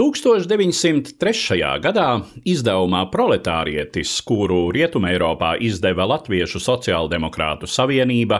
1903. 0.00 1.58
gadā 1.84 2.06
izdevumā 2.48 3.02
Proletārietis, 3.12 4.14
kuru 4.24 4.70
Rietumēropā 4.72 5.50
izdeva 5.60 6.06
Latviešu 6.08 6.56
Sociāldemokrātu 6.64 7.68
Savienība, 7.68 8.38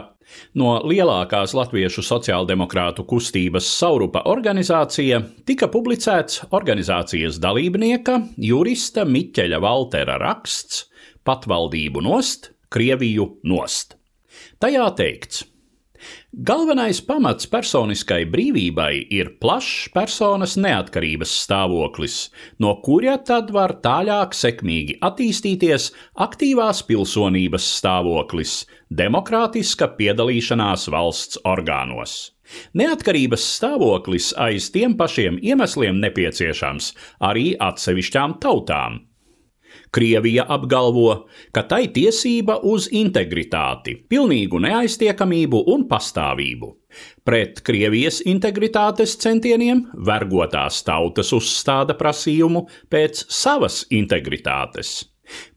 no 0.57 0.79
lielākās 0.89 1.53
Latviešu 1.53 2.01
sociāldemokrātu 2.07 3.05
kustības 3.05 3.69
Saurupa 3.75 4.23
organizācija, 4.33 5.21
tika 5.45 5.69
publicēts 5.69 6.47
organizācijas 6.49 7.37
dalībnieka 7.43 8.17
jurista 8.41 9.05
Miķeļa 9.05 9.61
Valtera 9.61 10.17
raksts 10.17 10.87
Patvaldību 11.29 12.01
nost, 12.01 12.55
Krieviju 12.73 13.35
nost. 13.45 13.99
Tajā 14.57 14.89
teikts, 14.97 15.45
Galvenais 16.31 17.01
pamats 17.03 17.43
personiskai 17.51 18.21
brīvībai 18.31 19.01
ir 19.11 19.33
plašs 19.43 19.89
personas 19.91 20.53
neatkarības 20.55 21.33
stāvoklis, 21.41 22.29
no 22.55 22.71
kura 22.85 23.17
tad 23.19 23.51
var 23.51 23.73
tālāk 23.83 24.31
sekmīgi 24.31 24.95
attīstīties 25.03 25.89
aktīvās 26.23 26.85
pilsonības 26.87 27.67
stāvoklis, 27.81 28.55
demokrātiska 28.87 29.91
piedalīšanās 29.99 30.87
valsts 30.95 31.43
orgānos. 31.43 32.15
Neatkarības 32.79 33.51
stāvoklis 33.59 34.31
aiz 34.39 34.71
tiem 34.71 34.95
pašiem 34.95 35.43
iemesliem 35.43 35.99
nepieciešams 35.99 36.93
arī 37.27 37.57
atsevišķām 37.59 38.39
tautām, 38.39 39.01
Krievija 39.91 40.45
apgalvo, 40.47 41.25
ka 41.51 41.65
tai 41.67 41.89
tiesība 41.91 42.61
uz 42.63 42.87
integritāti, 42.95 43.97
pilnīgu 44.07 44.61
neaiztiekamību 44.63 45.65
un 45.73 45.83
pastāvību. 45.89 46.69
Pret 47.27 47.59
Krievijas 47.67 48.21
integritātes 48.27 49.17
centieniem 49.19 49.85
vergotās 50.07 50.79
tautas 50.87 51.33
uzstāda 51.35 51.97
prasījumu 51.99 52.65
pēc 52.91 53.25
savas 53.27 53.83
integritātes. 53.91 55.01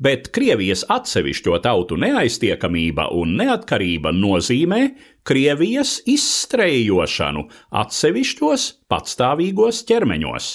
Bet 0.02 0.28
Krievijas 0.34 0.84
atsevišķo 0.91 1.58
tautu 1.62 1.98
neaiztiekamība 1.98 3.08
un 3.14 3.34
neatkarība 3.38 4.12
nozīmē 4.14 4.82
Krievijas 5.26 5.96
izstrējošanu 6.10 7.46
atsevišķos 7.82 8.69
patstāvīgos 8.91 9.82
ķermeņos. 9.88 10.54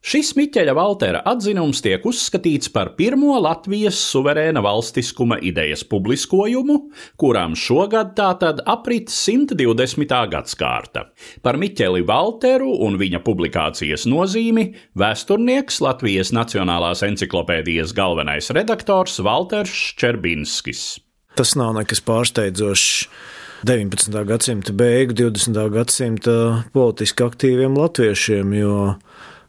Šis 0.00 0.30
Miķeļa 0.32 0.72
Valtera 0.72 1.18
atzinums 1.28 1.82
tiek 1.84 2.06
uzskatīts 2.08 2.70
par 2.72 2.94
pirmo 2.96 3.34
Latvijas 3.36 3.98
suverēna 4.00 4.62
valstiskuma 4.64 5.36
idejas 5.44 5.82
publiskojumu, 5.84 6.76
kurām 7.20 7.52
šogad 7.52 8.14
tātad 8.16 8.62
aprit 8.64 9.12
120. 9.12 10.14
gadsimta. 10.32 11.02
Par 11.44 11.58
Miķeli 11.60 12.00
Valteru 12.08 12.70
un 12.86 12.96
viņa 13.00 13.20
publikācijas 13.26 14.06
nozīmi 14.08 14.70
vēsturnieks 14.96 15.82
Latvijas 15.84 16.32
Nacionālās 16.32 17.04
encyklopēdijas 17.04 17.92
galvenais 17.92 18.48
redaktors 18.56 19.18
Valters 19.20 19.74
Čerbinskis. 20.00 20.94
Tas 21.36 21.52
nav 21.60 21.76
nekas 21.76 22.00
pārsteidzošs. 22.08 23.04
19. 23.68 24.16
gadsimta 24.24 24.72
beigu, 24.72 25.12
20. 25.18 25.60
gadsimta 25.74 26.32
politiski 26.72 27.26
aktīviem 27.26 27.76
latviešiem, 27.76 28.56
jo 28.56 28.76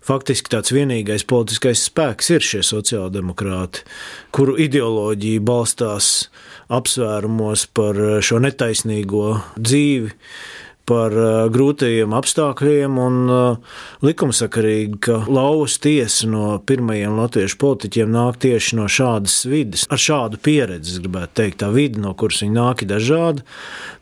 faktiski 0.05 0.53
tāds 0.55 0.73
vienīgais 0.75 1.25
politiskais 1.29 1.85
spēks 1.89 2.31
ir 2.35 2.45
šie 2.45 2.63
sociāldemokrāti, 2.65 3.85
kuru 4.35 4.57
ideoloģija 4.61 5.43
balstās 5.45 6.11
apsvērumos 6.71 7.67
par 7.75 7.99
šo 8.25 8.41
netaisnīgo 8.43 9.37
dzīvi 9.59 10.15
par 10.91 11.13
grūtajiem 11.53 12.13
apstākļiem 12.17 12.97
un 12.99 13.19
likumsakarīgi, 14.03 14.97
ka 15.05 15.19
lauvas 15.29 15.77
tiesa 15.81 16.27
no 16.27 16.45
pirmajiem 16.67 17.19
latviešu 17.19 17.59
politiķiem 17.61 18.11
nāk 18.11 18.41
tieši 18.43 18.79
no 18.79 18.89
šādas 18.91 19.37
vidas, 19.47 19.85
ar 19.93 20.01
šādu 20.01 20.41
pieredzi, 20.43 20.97
gribētu 21.03 21.37
teikt, 21.43 21.61
tā 21.63 21.71
vide, 21.73 22.01
no 22.01 22.15
kuras 22.17 22.41
viņi 22.43 22.57
nāk, 22.57 22.83
ir 22.83 22.91
dažāda. 22.95 23.45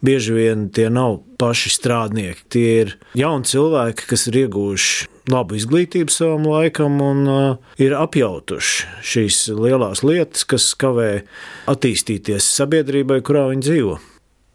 Bieži 0.06 0.38
vien 0.38 0.68
tie 0.74 0.88
nav 0.94 1.20
paši 1.40 1.76
strādnieki, 1.76 2.48
tie 2.52 2.68
ir 2.86 2.98
jauni 3.20 3.48
cilvēki, 3.52 4.10
kas 4.10 4.28
ir 4.31 4.44
ieguvuši 4.46 5.19
labu 5.32 5.58
izglītību 5.60 6.14
savam 6.14 6.48
laikam 6.50 7.00
un 7.04 7.26
uh, 7.30 7.74
ir 7.82 7.96
apjautuši 7.98 9.02
šīs 9.14 9.42
lielās 9.58 10.04
lietas, 10.06 10.46
kas 10.50 10.72
kavē 10.80 11.24
attīstīties 11.72 12.48
sabiedrībai, 12.60 13.22
kurā 13.26 13.50
viņi 13.52 13.68
dzīvo. 13.68 14.00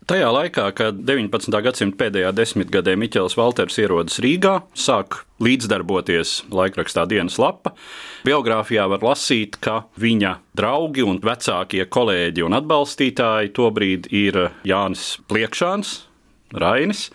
Tajā 0.05 0.27
laikā, 0.29 0.67
kad 0.77 0.99
19. 1.09 1.55
gadsimta 1.65 1.97
pēdējā 2.03 2.29
desmitgadē 2.37 2.93
Miķels 3.01 3.39
Valters 3.41 3.79
ierodas 3.81 4.19
Rīgā, 4.21 4.59
sāk 4.77 5.23
līdzdarboties 5.41 6.43
laikrakstā 6.53 7.07
dienas 7.09 7.39
lapa. 7.41 7.73
Biogrāfijā 8.29 8.85
var 8.93 9.01
lasīt, 9.07 9.57
ka 9.65 9.87
viņa 9.97 10.35
draugi 10.61 11.07
un 11.09 11.23
vecākie 11.25 11.87
kolēģi 11.89 12.45
un 12.45 12.59
atbalstītāji 12.61 13.55
tobrīd 13.57 14.11
ir 14.13 14.43
Jānis 14.69 15.15
Pliekšāns, 15.25 16.03
Rainis, 16.53 17.07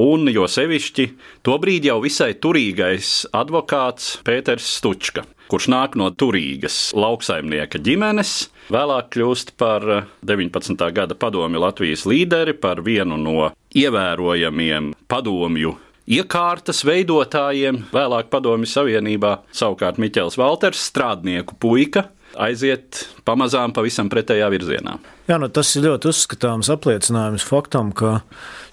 un 0.00 0.30
jo 0.32 0.48
sevišķi 0.48 1.08
tobrīd 1.46 1.90
jau 1.90 2.00
visai 2.04 2.32
turīgais 2.34 3.26
advokāts 3.36 4.18
Pēters 4.26 4.68
Stučka 4.78 5.26
kurš 5.52 5.66
nāk 5.68 5.98
no 6.00 6.06
turīgas 6.16 6.94
lauksaimnieka 6.96 7.76
ģimenes, 7.84 8.30
vēlāk 8.72 9.10
kļūst 9.12 9.52
par 9.60 9.84
19. 10.24 10.80
gada 10.96 11.16
padomju 11.18 11.60
Latvijas 11.60 12.06
līderi, 12.08 12.54
par 12.56 12.80
vienu 12.86 13.18
no 13.20 13.50
ievērojamiem 13.76 14.94
padomju 15.12 15.74
iekārtas 16.08 16.82
veidotājiem, 16.88 17.84
vēlāk 17.92 18.30
Padomju 18.32 18.68
Savienībā, 18.68 19.36
savukārt 19.54 20.00
Miķels 20.02 20.38
Valters, 20.40 20.82
strādnieku 20.90 21.56
puika, 21.60 22.08
aiziet 22.40 23.04
pamazām 23.26 23.74
pavisam 23.76 24.10
pretējā 24.12 24.48
virzienā. 24.52 24.96
Jā, 25.28 25.38
nu 25.40 25.48
tas 25.52 25.70
ir 25.76 25.86
ļoti 25.86 26.10
uzskatāms 26.10 26.70
apliecinājums 26.72 27.46
faktam, 27.46 27.92
ka 27.96 28.20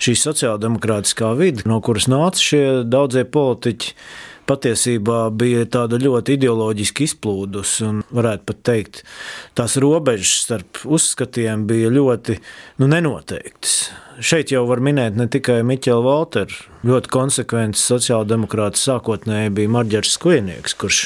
šī 0.02 0.16
sociāldemokrātiskā 0.20 1.34
vide, 1.40 1.66
no 1.70 1.80
kuras 1.86 2.10
nāca 2.12 2.42
šie 2.42 2.64
daudzie 2.88 3.26
politiķi, 3.30 3.96
patiesībā 4.50 5.22
bija 5.36 5.66
tāda 5.70 6.00
ļoti 6.02 6.38
ideoloģiski 6.40 7.08
izplūdus, 7.10 7.74
un 7.86 8.04
varētu 8.16 8.48
pat 8.50 8.62
teikt, 8.72 9.02
tās 9.58 9.78
robežas 9.82 10.36
starp 10.46 10.82
uzskatiem 10.90 11.68
bija 11.70 11.92
ļoti 11.94 12.40
nu, 12.82 12.90
nenoteiktas. 12.90 13.82
Šeit 14.20 14.52
jau 14.52 14.66
var 14.68 14.82
minēt 14.84 15.16
ne 15.16 15.30
tikai 15.32 15.62
Miķelu 15.64 16.04
Valteru, 16.04 16.58
ļoti 16.90 17.12
konsekvents 17.14 17.86
sociāldemokrāts 17.88 18.82
sākotnēji 18.84 19.54
bija 19.56 19.72
Marģers 19.72 20.18
Skujnieks, 20.18 20.76
kurš 20.80 21.06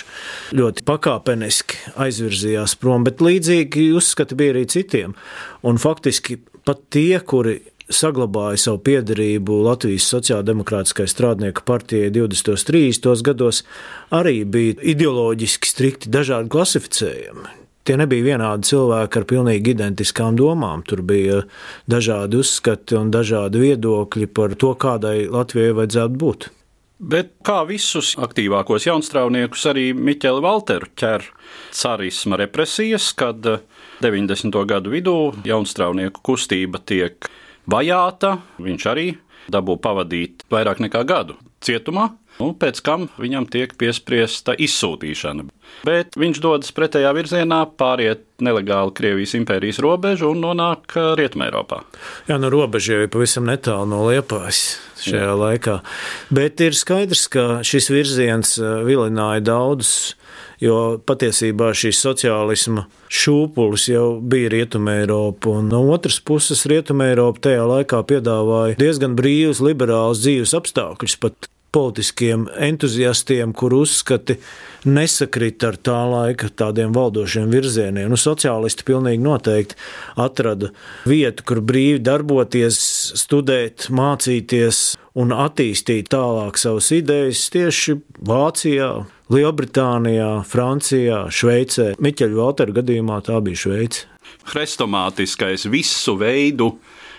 ļoti 0.58 0.86
pakāpeniski 0.88 1.94
aizvirzījās 2.02 2.74
prom, 2.82 3.06
bet 3.06 3.22
līdzīgi 3.22 3.92
uzskati 4.00 4.40
bija 4.40 4.56
arī 4.56 4.66
citiem. 4.74 5.14
Un 5.62 5.78
faktiski 5.82 6.40
pat 6.66 6.82
tie, 6.96 7.20
kuri 7.20 7.60
saglabāja 7.92 8.60
savu 8.62 8.80
piedarību 8.86 9.60
Latvijas 9.66 10.08
Sociāldemokrātiskai 10.14 11.08
strādnieku 11.10 11.66
partijai 11.68 12.12
20. 12.14 12.54
un 12.54 12.64
30. 12.70 13.26
gados, 13.26 13.64
arī 14.12 14.44
bija 14.46 14.80
ideoloģiski 14.94 15.70
strikti 15.70 16.14
dažādi 16.14 16.52
klasificējumi. 16.54 17.60
Tie 17.84 17.98
nebija 18.00 18.24
vienādi 18.24 18.70
cilvēki 18.70 19.20
ar 19.20 19.26
pilnīgi 19.28 19.74
identiskām 19.76 20.38
domām. 20.40 20.86
Tur 20.88 21.02
bija 21.04 21.42
dažādi 21.92 22.40
uzskati 22.40 22.96
un 22.96 23.12
dažādi 23.12 23.60
viedokļi 23.60 24.30
par 24.32 24.56
to, 24.56 24.72
kādai 24.80 25.26
Latvijai 25.28 25.76
vajadzētu 25.82 26.22
būt. 26.22 26.48
Bet 27.04 27.34
kā 27.44 27.66
visus 27.68 28.14
aktīvākos 28.16 28.86
jaunstrāvniekus, 28.88 29.66
arī 29.68 29.90
Miķeli 29.92 30.44
Valteru 30.46 30.88
ķer 30.96 31.26
carisma 31.76 32.40
represijas, 32.40 33.10
kad 33.20 33.44
90. 34.00 34.56
gadu 34.70 34.94
vidū 34.94 35.18
jaunstrāvnieku 35.44 36.24
kustība 36.24 36.80
tiek 36.80 37.28
vajāta. 37.70 38.38
Viņš 38.64 38.90
arī 38.92 39.08
dabū 39.52 39.78
pavadīt 39.84 40.46
vairāk 40.52 40.84
nekā 40.84 41.04
gadu 41.08 41.38
cietumā. 41.64 42.12
un 42.42 42.56
pēc 42.58 42.80
kam 42.82 43.04
viņam 43.22 43.46
tiek 43.52 43.76
piespriesta 43.78 44.56
izsūtīšana. 44.58 45.46
Bet 45.86 46.18
viņš 46.18 46.40
dodas 46.42 46.74
pretējā 46.76 47.12
virzienā, 47.14 47.60
pāriet 47.78 48.24
nelegāli 48.42 48.94
Krievijas 48.98 49.36
impērijas 49.38 49.80
robežu 49.84 50.32
un 50.34 50.42
nonāk 50.42 50.96
Rietumē 51.20 51.52
Eiropā. 51.52 51.84
Jā, 52.28 52.40
no 52.42 52.50
robežas 52.54 52.90
jau 52.90 53.04
ir 53.06 53.12
pavisam 53.14 53.46
netālu 53.46 53.86
no 53.92 54.02
Liepājas 54.08 54.64
šajā 55.04 55.30
Jā. 55.30 55.38
laikā. 55.38 55.78
Bet 56.34 56.64
ir 56.66 56.74
skaidrs, 56.78 57.28
ka 57.30 57.46
šis 57.66 57.92
virziens 57.94 58.58
vilināja 58.60 59.46
daudzus 59.54 60.16
jo 60.62 61.00
patiesībā 61.06 61.72
šīs 61.78 62.02
sociālisma 62.04 62.86
šūpulis 63.14 63.88
jau 63.92 64.08
bija 64.20 64.52
Rietumē 64.54 65.00
Eiropa, 65.04 65.58
un 65.58 65.72
no 65.74 65.84
otras 65.94 66.20
puses 66.20 66.66
Rietumē 66.70 67.14
Eiropa 67.14 67.48
tajā 67.50 67.66
laikā 67.70 68.04
piedāvāja 68.10 68.78
diezgan 68.82 69.18
brīvus, 69.20 69.64
liberālus 69.64 70.24
dzīves 70.26 70.56
apstākļus 70.60 71.20
pat 71.24 71.50
politiskiem 71.74 72.46
entuziastiem, 72.58 73.54
kur 73.54 73.74
uzskati 73.74 74.36
nesakrit 74.86 75.64
ar 75.66 75.80
tā 75.82 75.98
laika 76.06 76.50
tādiem 76.54 76.94
valdošiem 76.94 77.50
virzieniem. 77.50 78.12
Nu, 78.12 78.20
sociālisti 78.20 78.86
pilnīgi 78.86 79.24
noteikti 79.24 79.80
atrada 80.22 80.70
vietu, 81.10 81.48
kur 81.50 81.64
brīvi 81.66 82.04
darboties, 82.06 82.78
studēt, 83.18 83.88
mācīties 83.90 84.84
un 85.18 85.34
attīstīt 85.34 86.12
tālāk 86.14 86.62
savas 86.62 86.92
idejas 86.94 87.48
tieši 87.54 87.98
Vācijā, 88.22 88.92
Lielbritānijā, 89.34 90.44
Francijā, 90.46 91.24
Šveicē. 91.34 91.94
Miķeļa 92.04 92.38
Valtera 92.38 92.76
gadījumā 92.76 93.18
tā 93.26 93.40
bija 93.42 93.64
Šveice. 93.64 94.06
Hrestomātiskais 94.52 95.66
visu 95.74 96.14
veidu 96.20 96.76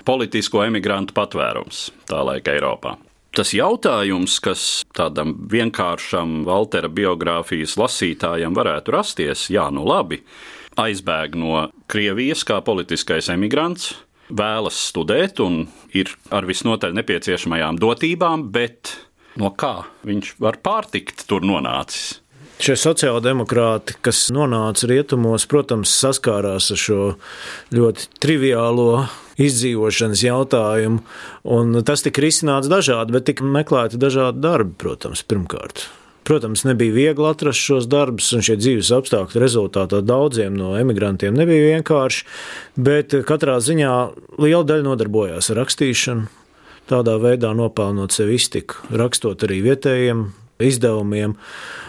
politisko 0.07 0.63
emigrantu 0.63 1.17
patvērums 1.17 1.89
tā 2.07 2.21
laika 2.27 2.55
Eiropā. 2.55 2.95
Tas 3.35 3.51
jautājums, 3.57 4.37
kas 4.39 4.85
tādam 4.95 5.33
vienkāršam 5.51 6.45
Valtera 6.47 6.87
biogrāfijas 6.93 7.75
lasītājam 7.81 8.55
varētu 8.55 8.95
rasties, 8.95 9.49
jā, 9.51 9.65
nu 9.75 9.83
labi, 9.89 10.21
aizbēg 10.79 11.35
no 11.41 11.65
Krievijas 11.91 12.45
kā 12.47 12.61
politiskais 12.63 13.33
emigrants, 13.35 13.91
vēlas 14.31 14.79
studēt 14.93 15.43
un 15.43 15.65
ir 15.99 16.15
ar 16.31 16.47
visnotaļ 16.47 16.95
nepieciešamajām 17.01 17.83
dotībām, 17.83 18.47
bet 18.55 18.95
no 19.41 19.51
kā 19.51 19.85
viņš 20.07 20.37
var 20.43 20.61
pārtikt 20.63 21.27
tur 21.29 21.47
nonācis. 21.47 22.21
Šie 22.63 22.77
sociāldemokrāti, 22.79 23.97
kas 24.05 24.29
nonāca 24.33 24.87
rietumos, 24.87 25.43
protams, 25.51 25.91
saskārās 25.99 26.71
ar 26.71 26.79
šo 26.79 27.01
ļoti 27.75 28.07
triviālo 28.23 29.09
izdzīvošanas 29.43 30.23
jautājumu, 30.23 31.03
tas 31.83 32.07
tika 32.07 32.23
risināts 32.23 32.71
dažādi, 32.71 33.17
bet 33.17 33.27
tika 33.27 33.47
meklēti 33.57 33.99
dažādi 33.99 34.43
darbi, 34.45 34.77
protams, 34.79 35.25
pirmkārt. 35.27 35.89
Protams, 36.25 36.63
nebija 36.65 36.95
viegli 36.95 37.27
atrast 37.29 37.61
šos 37.61 37.91
darbus, 37.91 38.31
un 38.33 38.41
šie 38.47 38.55
dzīves 38.57 38.95
apstākļi 38.97 39.43
rezultātā 39.43 40.01
daudziem 40.01 40.55
no 40.57 40.73
emigrantiem 40.79 41.35
nebija 41.37 41.75
vienkārši, 41.75 42.25
bet 42.81 43.19
katrā 43.29 43.59
ziņā 43.61 43.93
liela 44.39 44.65
daļa 44.71 44.87
nodarbojās 44.87 45.51
ar 45.53 45.61
rakstīšanu, 45.61 46.31
tādā 46.91 47.19
veidā 47.23 47.55
nopelnot 47.57 48.15
sev 48.15 48.33
iztiku, 48.35 48.83
rakstot 48.95 49.47
arī 49.47 49.61
vietējiem 49.65 50.27
izdevumiem. 50.63 51.35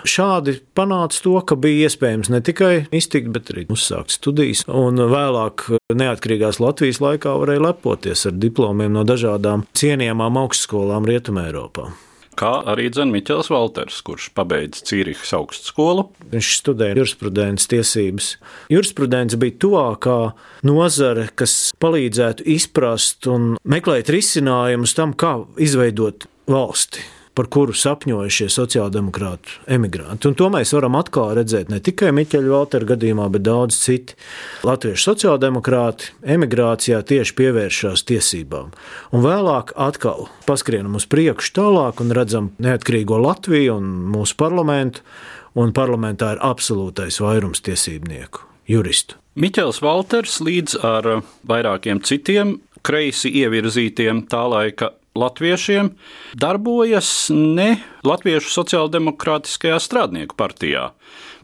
Šādi 0.07 0.57
panāca 0.77 1.21
to, 1.21 1.35
ka 1.45 1.57
bija 1.59 1.89
iespējams 1.89 2.31
ne 2.33 2.41
tikai 2.45 2.73
iztikt, 2.95 3.29
bet 3.35 3.51
arī 3.53 3.67
uzsākt 3.73 4.15
studijas. 4.15 4.65
Un 4.69 5.01
vēlāk, 5.11 5.67
neatkarīgās 5.93 6.61
Latvijas 6.63 7.01
laikā, 7.03 7.35
varēja 7.41 7.67
lepoties 7.67 8.25
ar 8.29 8.35
diplomiem 8.41 8.93
no 8.95 9.05
dažādām 9.07 9.67
cienījamām 9.77 10.41
augstskolām 10.45 11.07
Rietumē 11.09 11.49
Eiropā 11.51 11.91
kā 12.37 12.51
arī 12.71 12.89
Miķels 13.11 13.49
Valters, 13.51 14.01
kurš 14.05 14.29
pabeidza 14.37 14.83
Cīrihas 14.87 15.33
augstskolu. 15.37 16.07
Viņš 16.33 16.51
studēja 16.61 16.99
jurisprudences 16.99 17.71
tiesības. 17.71 18.29
Jurisprudence 18.73 19.39
bija 19.41 19.57
tuvākā 19.65 20.19
nozare, 20.67 21.29
kas 21.35 21.73
palīdzētu 21.81 22.45
izprast 22.55 23.27
un 23.31 23.55
meklēt 23.63 24.11
risinājumus 24.13 24.95
tam, 24.97 25.15
kā 25.17 25.37
izveidot 25.61 26.27
valsti 26.51 27.03
par 27.35 27.49
kuru 27.51 27.75
sapņoja 27.75 28.31
šie 28.31 28.47
sociāldemokrāti 28.53 29.59
emigranti. 29.75 30.29
Un 30.29 30.37
to 30.39 30.47
mēs 30.53 30.71
varam 30.75 30.95
atkal 30.99 31.33
redzēt 31.37 31.69
ne 31.73 31.81
tikai 31.83 32.13
Miķeļa 32.15 32.51
Valtera 32.51 32.89
gadījumā, 32.93 33.27
bet 33.33 33.45
daudz 33.45 33.77
citi. 33.81 34.15
Latviešu 34.65 35.11
sociāldemokrāti 35.11 36.13
emigrācijā 36.35 37.01
tieši 37.05 37.35
pievēršās 37.39 38.05
tiesībām. 38.07 38.71
Un 39.11 39.25
vēlāk 39.25 39.75
atkal 39.75 40.29
paskrienam 40.47 40.97
uz 40.99 41.07
priekšu 41.11 41.55
tālāk 41.59 42.01
un 42.03 42.15
redzam 42.15 42.51
neatkarīgo 42.63 43.19
Latviju 43.21 43.79
un 43.81 43.91
mūsu 44.15 44.37
parlamentu, 44.39 45.03
un 45.55 45.75
parlamentā 45.75 46.35
ir 46.35 46.43
absolūtais 46.43 47.21
vairums 47.23 47.63
tiesībnieku, 47.65 48.43
juristu. 48.71 49.19
Miķels 49.35 49.81
Valters 49.83 50.39
līdz 50.43 50.77
ar 50.87 51.09
vairākiem 51.47 51.99
citiem 52.07 52.59
kreisi 52.85 53.31
ievirzītiem 53.41 54.23
tā 54.31 54.45
laika 54.47 54.93
latviešiem 55.15 55.93
darbojas 56.37 57.29
ne 57.33 57.77
Latviešu 58.05 58.51
sociāldemokrātiskajā 58.59 59.79
strādnieku 59.81 60.37
partijā, 60.37 60.91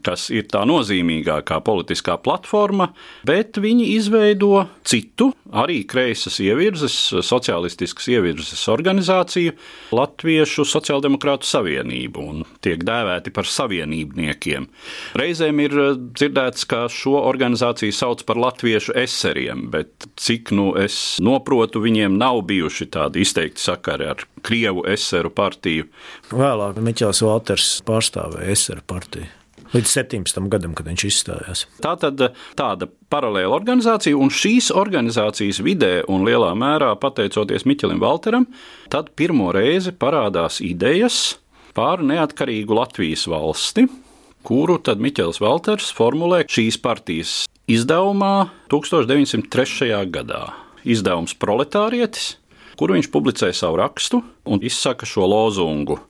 kas 0.04 0.28
ir 0.34 0.48
tā 0.52 0.64
nozīmīgākā 0.68 1.60
politiskā 1.64 2.18
platforma, 2.22 2.90
bet 3.28 3.58
viņi 3.62 3.88
izveido 3.96 4.66
citu, 4.86 5.30
arī 5.52 5.82
kreisas 5.88 6.38
ievirzes, 6.42 6.96
sociālistiskas 7.24 8.08
ievirzes 8.12 8.64
organizāciju, 8.72 9.54
Latviešu 9.92 10.64
Sociāldemokrātu 10.68 11.48
savienību, 11.48 12.24
un 12.32 12.46
tiek 12.64 12.82
dēvēti 12.86 13.32
par 13.34 13.48
savienībniekiem. 13.48 14.68
Reizēm 15.18 15.60
ir 15.64 15.76
dzirdēts, 16.16 16.66
ka 16.70 16.84
šo 16.92 17.18
organizāciju 17.20 17.94
sauc 17.96 18.24
par 18.28 18.40
latviešu 18.40 18.96
eseriem, 19.02 19.68
bet 19.72 20.08
cik 20.20 20.54
nu 20.56 20.72
es 20.80 21.18
noprotu, 21.22 21.82
viņiem 21.84 22.16
nav 22.20 22.42
bijuši 22.48 22.88
tādi 22.92 23.26
izteikti 23.26 23.62
sakari 23.62 24.10
ar 24.14 24.26
Krievu 24.42 24.86
eseru 24.90 25.30
partiju. 25.30 25.86
Vēlāk 26.32 26.80
Miķels 26.82 27.22
Valters 27.26 27.76
pārstāvēja 27.86 28.56
eseru 28.56 28.84
partiju 28.88 29.41
līdz 29.72 29.92
17. 29.96 30.48
gadam, 30.52 30.74
kad 30.76 30.88
viņš 30.88 31.04
izstājās. 31.08 31.64
Tā 31.84 31.94
tad 32.00 32.20
tāda 32.58 32.88
paralēla 33.12 33.54
organizācija, 33.56 34.16
un 34.18 34.32
šīs 34.32 34.70
organizācijas 34.76 35.62
vidē, 35.64 35.92
un 36.12 36.26
lielā 36.28 36.52
mērā 36.58 36.92
pateicoties 37.00 37.66
Miķelim 37.68 38.02
Valteram, 38.02 38.48
tad 38.92 39.12
pirmo 39.18 39.50
reizi 39.54 39.94
parādās 39.96 40.60
idejas 40.64 41.38
par 41.76 42.04
neatkarīgu 42.04 42.76
Latvijas 42.76 43.24
valsti, 43.30 43.86
kuru 44.44 44.78
tad 44.84 45.00
Miķels 45.02 45.40
Valters 45.42 45.92
formulē 45.96 46.42
šīs 46.50 46.78
partijas 46.82 47.42
izdevumā 47.70 48.50
1903. 48.72 49.92
gadā. 50.12 50.44
Izdevums 50.82 51.36
Proletārietis, 51.38 52.36
kur 52.74 52.90
viņš 52.90 53.08
publicēja 53.14 53.54
savu 53.54 53.78
rakstu 53.78 54.18
un 54.50 54.64
izsaka 54.66 55.06
šo 55.06 55.28
lozungu 55.30 56.00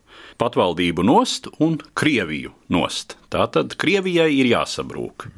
patvaldību 0.40 1.04
nost 1.06 1.48
un 1.62 1.78
Krieviju 1.98 2.52
nost. 2.72 3.16
Tātad 3.32 3.76
Krievijai 3.80 4.30
ir 4.38 4.50
jāsabrūk. 4.52 5.28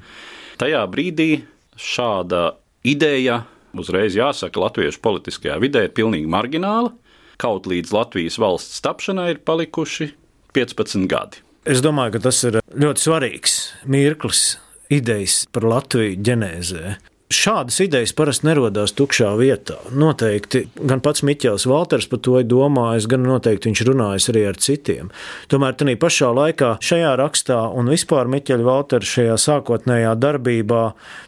Tajā 0.61 0.83
brīdī 0.91 1.45
šāda 1.81 2.55
ideja, 2.87 3.43
uzreiz 3.75 4.17
jāsaka, 4.19 4.63
latviešu 4.63 5.03
politiskajā 5.05 5.59
vidē 5.63 5.87
ir 5.89 5.97
pilnīgi 5.97 6.31
margināla. 6.31 6.93
Kaut 7.41 7.67
līdz 7.67 7.91
Latvijas 7.95 8.39
valsts 8.39 8.83
tapšanai 8.85 9.33
ir 9.35 9.43
palikuši 9.43 10.13
15 10.55 11.09
gadi. 11.11 11.43
Es 11.65 11.81
domāju, 11.83 12.19
ka 12.19 12.27
tas 12.29 12.43
ir 12.47 12.61
ļoti 12.77 13.03
svarīgs 13.07 13.57
mirklis 13.91 14.45
idejas 14.93 15.45
par 15.51 15.67
Latviju 15.67 16.21
ģenēzē. 16.23 16.95
Šādas 17.35 17.81
idejas 17.83 18.13
parasti 18.15 18.47
nerodās 18.47 18.93
tukšā 18.95 19.33
vietā. 19.39 19.77
Noteikti 19.95 20.65
gan 20.79 21.01
pats 21.05 21.25
Miķels 21.27 21.67
Valters 21.67 22.07
par 22.11 22.21
to 22.23 22.37
ir 22.39 22.47
domājis, 22.49 23.09
gan 23.11 23.25
noteikti 23.27 23.71
viņš 23.71 23.83
runājis 23.89 24.29
arī 24.33 24.45
ar 24.51 24.61
citiem. 24.67 25.11
Tomēr 25.51 25.75
tajā 25.79 25.97
pašā 26.01 26.31
laikā 26.37 26.71
šajā 26.85 27.15
rakstā 27.19 27.59
un 27.75 27.91
vispār 27.91 28.31
Miķeļa 28.31 28.69
Valtera 28.69 29.11
šajā 29.11 29.39
sākotnējā 29.47 30.15
darbībā, 30.21 30.83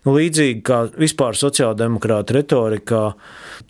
nu, 0.06 0.14
līdzīgi 0.16 0.62
kā 0.66 0.82
vispār 0.94 1.38
sociāldemokrāta 1.38 2.38
retorikā, 2.38 3.02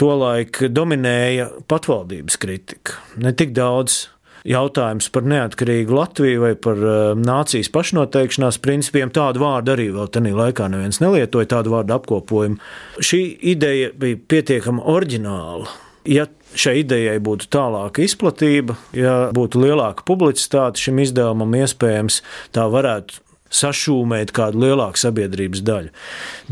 tolaik 0.01 0.67
dominēja 0.69 1.49
patvaldības 1.71 2.43
kritika. 2.43 3.01
Ne 3.23 3.33
tik 3.33 3.57
daudz 3.57 4.05
jautājums 4.47 5.09
par 5.13 5.27
neatkarīgu 5.29 5.97
Latviju 5.97 6.45
vai 6.45 6.53
par 6.59 6.81
uh, 6.83 6.95
nācijas 7.19 7.71
pašnoteikšanās 7.75 8.61
principiem. 8.65 9.13
Tādu 9.15 9.43
vārdu 9.43 9.75
arī 9.75 9.91
vēl 9.95 10.11
tajā 10.13 10.37
laikā 10.37 10.71
neviens 10.73 11.03
nelietoja, 11.03 11.51
tādu 11.57 11.75
vārdu 11.75 11.97
apkopojumu. 11.99 12.61
Šī 13.03 13.23
ideja 13.55 13.93
bija 13.97 14.21
pietiekami 14.31 14.85
oriģināla. 14.95 15.69
Ja 16.07 16.29
šai 16.57 16.81
idejai 16.85 17.19
būtu 17.23 17.49
tālāka 17.53 18.05
izplatība, 18.05 18.77
ja 18.97 19.17
būtu 19.35 19.61
lielāka 19.65 20.07
publicitāte 20.07 20.81
šim 20.81 21.03
izdevumam, 21.03 21.57
iespējams, 21.59 22.23
tā 22.55 22.69
varētu 22.71 23.26
sašūmēt 23.53 24.33
kādu 24.37 24.65
lielāku 24.65 25.01
sabiedrības 25.01 25.63
daļu. 25.67 25.93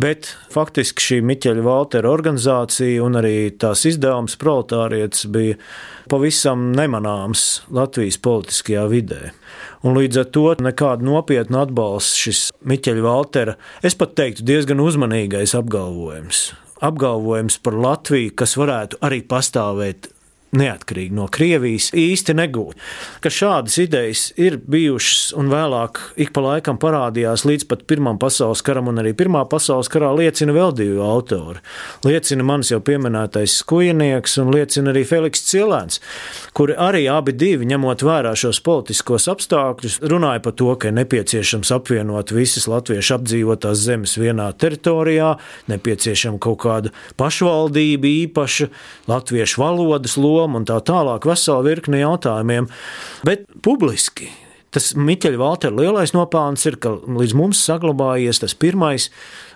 Bet 0.01 0.31
faktiski 0.55 1.05
šī 1.09 1.19
Miķeļa 1.27 1.65
Valtera 1.67 2.13
organizācija 2.13 3.03
un 3.05 3.19
arī 3.21 3.51
tās 3.59 3.85
izdevums 3.89 4.39
proletārietis 4.41 5.27
bija 5.35 5.59
pavisam 6.11 6.71
nemanāms 6.77 7.65
Latvijas 7.75 8.21
politiskajā 8.23 8.87
vidē. 8.93 9.33
Un 9.85 9.99
līdz 9.99 10.23
ar 10.23 10.29
to 10.33 10.47
nekāda 10.65 11.05
nopietna 11.05 11.65
atbalsta 11.67 12.27
šis 12.27 12.49
Miķeļa 12.65 13.05
Valtera, 13.05 13.57
es 13.83 13.97
pat 13.99 14.15
teiktu, 14.19 14.47
diezgan 14.47 14.83
uzmanīgais 14.85 15.57
apgalvojums. 15.59 16.53
Apgalvojums 16.85 17.59
par 17.65 17.77
Latviju, 17.81 18.33
kas 18.37 18.57
varētu 18.61 18.99
arī 19.05 19.23
pastāvēt 19.29 20.11
neatkarīgi 20.59 21.15
no 21.15 21.27
Krievijas, 21.33 21.91
īsti 21.95 22.35
negūt. 22.39 22.79
Ka 23.25 23.33
šādas 23.33 23.77
idejas 23.83 24.27
ir 24.41 24.59
bijušas 24.59 25.35
un 25.39 25.51
vēlāk 25.53 26.01
ik 26.21 26.33
pa 26.35 26.45
laikam 26.45 26.79
parādījās 26.81 27.45
līdz 27.49 27.67
pat 27.71 27.85
Pirmam 27.91 28.19
pasaules 28.23 28.63
karam, 28.65 28.89
un 28.93 29.03
arī 29.03 29.15
Pirmā 29.17 29.45
pasaules 29.51 29.91
karā 29.93 30.13
liecina 30.17 30.55
vēl 30.57 30.75
divi 30.79 31.01
autori. 31.03 31.63
Liecina 32.07 32.47
mans 32.47 32.71
jau 32.73 32.81
pieminētais 32.85 33.59
skujinieks 33.61 34.39
un 34.43 34.53
liecina 34.55 34.93
arī 34.95 35.05
Feliks 35.09 35.45
Cilēns, 35.51 36.01
kuri 36.57 36.77
arī 36.81 37.05
abi 37.13 37.35
divi, 37.37 37.69
ņemot 37.71 38.05
vērā 38.07 38.35
šos 38.39 38.63
politiskos 38.65 39.29
apstākļus, 39.33 40.01
runāja 40.11 40.43
par 40.45 40.57
to, 40.59 40.71
ka 40.79 40.91
ir 40.91 40.99
nepieciešams 41.01 41.73
apvienot 41.75 42.33
visas 42.35 42.69
latviešu 42.71 43.19
apdzīvotās 43.19 43.85
zemes 43.85 44.17
vienā 44.21 44.51
teritorijā, 44.59 45.35
nepieciešama 45.71 46.41
kaut 46.43 46.61
kāda 46.65 46.95
pašvaldība 47.21 48.11
īpaša, 48.25 48.71
latviešu 49.11 49.61
valodas 49.63 50.17
loma, 50.21 50.44
loma 50.45 50.61
un 50.61 50.69
tā 50.69 50.79
tālāk, 50.85 51.27
vesela 51.29 51.65
virkne 51.65 52.05
jautājumiem. 52.05 52.69
Bet 53.27 53.49
publiski 53.65 54.31
tas 54.75 54.91
Miķeļa 54.99 55.39
Valtera 55.39 55.77
lielais 55.77 56.13
nopelns 56.15 56.67
ir, 56.67 56.77
ka 56.83 56.97
līdz 57.07 57.35
mums 57.39 57.61
saglabājies 57.63 58.43
tas 58.43 58.57
pirmais 58.59 59.09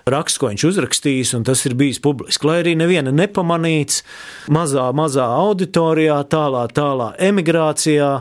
raksts, 0.09 0.39
ko 0.39 0.51
viņš 0.51 0.65
uzrakstījis, 0.71 1.33
un 1.37 1.45
tas 1.47 1.65
ir 1.67 1.75
bijis 1.79 1.99
publiski. 2.03 2.47
Lai 2.47 2.61
arī 2.63 2.75
neviena 2.79 3.11
nepamanīts, 3.15 4.03
mazā, 4.51 4.87
mazā 4.95 5.27
auditorijā, 5.41 6.21
tālā, 6.31 6.65
tālā 6.71 7.11
emigrācijā, 7.29 8.13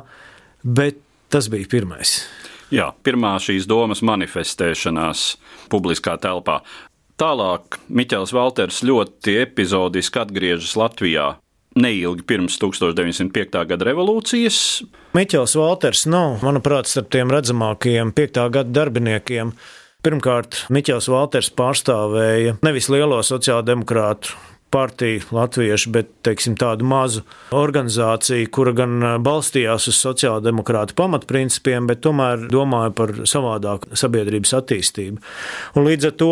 bet 0.67 1.01
tas 1.33 1.51
bija 1.53 1.71
pirmais. 1.71 2.19
Jā, 2.75 2.91
pirmā 3.07 3.39
šīs 3.41 3.65
domas 3.69 4.03
manifestēšanās 4.05 5.31
publiskā 5.73 6.19
telpā. 6.21 6.61
Tālāk 7.19 7.81
Miķels 7.91 8.35
Valters 8.35 8.83
ļoti 8.87 9.39
epizodiski 9.41 10.21
atgriežas 10.21 10.77
Latvijā 10.79 11.33
neilgi 11.79 12.25
pirms 12.29 12.59
1905. 12.63 13.65
gada 13.71 13.89
revolūcijas. 13.89 14.61
Miķels 15.17 15.57
Valters 15.59 16.05
nav, 16.11 16.43
manuprāt, 16.45 16.91
starp 16.91 17.11
tiem 17.15 17.33
redzamākajiem 17.33 18.13
5. 18.17 18.45
gada 18.55 18.75
darbiniekiem. 18.83 19.55
Pirmkārt, 20.05 20.65
Miķels 20.75 21.09
Valters 21.11 21.51
pārstāvēja 21.59 22.59
nevis 22.63 22.91
lielo 22.93 23.19
sociāldemokrātu 23.27 24.37
partiju 24.71 25.23
latviešu, 25.33 25.93
bet 25.95 26.11
teiksim, 26.27 26.57
tādu 26.61 26.87
mazu 26.89 27.23
organizāciju, 27.57 28.49
kura 28.53 28.75
gan 28.77 28.97
balstījās 29.25 29.89
uz 29.91 30.01
sociāldemokrātu 30.03 30.97
pamatprincipiem, 30.99 31.89
bet 31.89 32.03
tomēr 32.05 32.49
domāja 32.53 32.93
par 32.97 33.15
savādāku 33.29 33.97
sabiedrības 33.99 34.55
attīstību. 34.61 35.23
Un 35.79 35.89
līdz 35.89 36.11
ar 36.11 36.17
to 36.21 36.31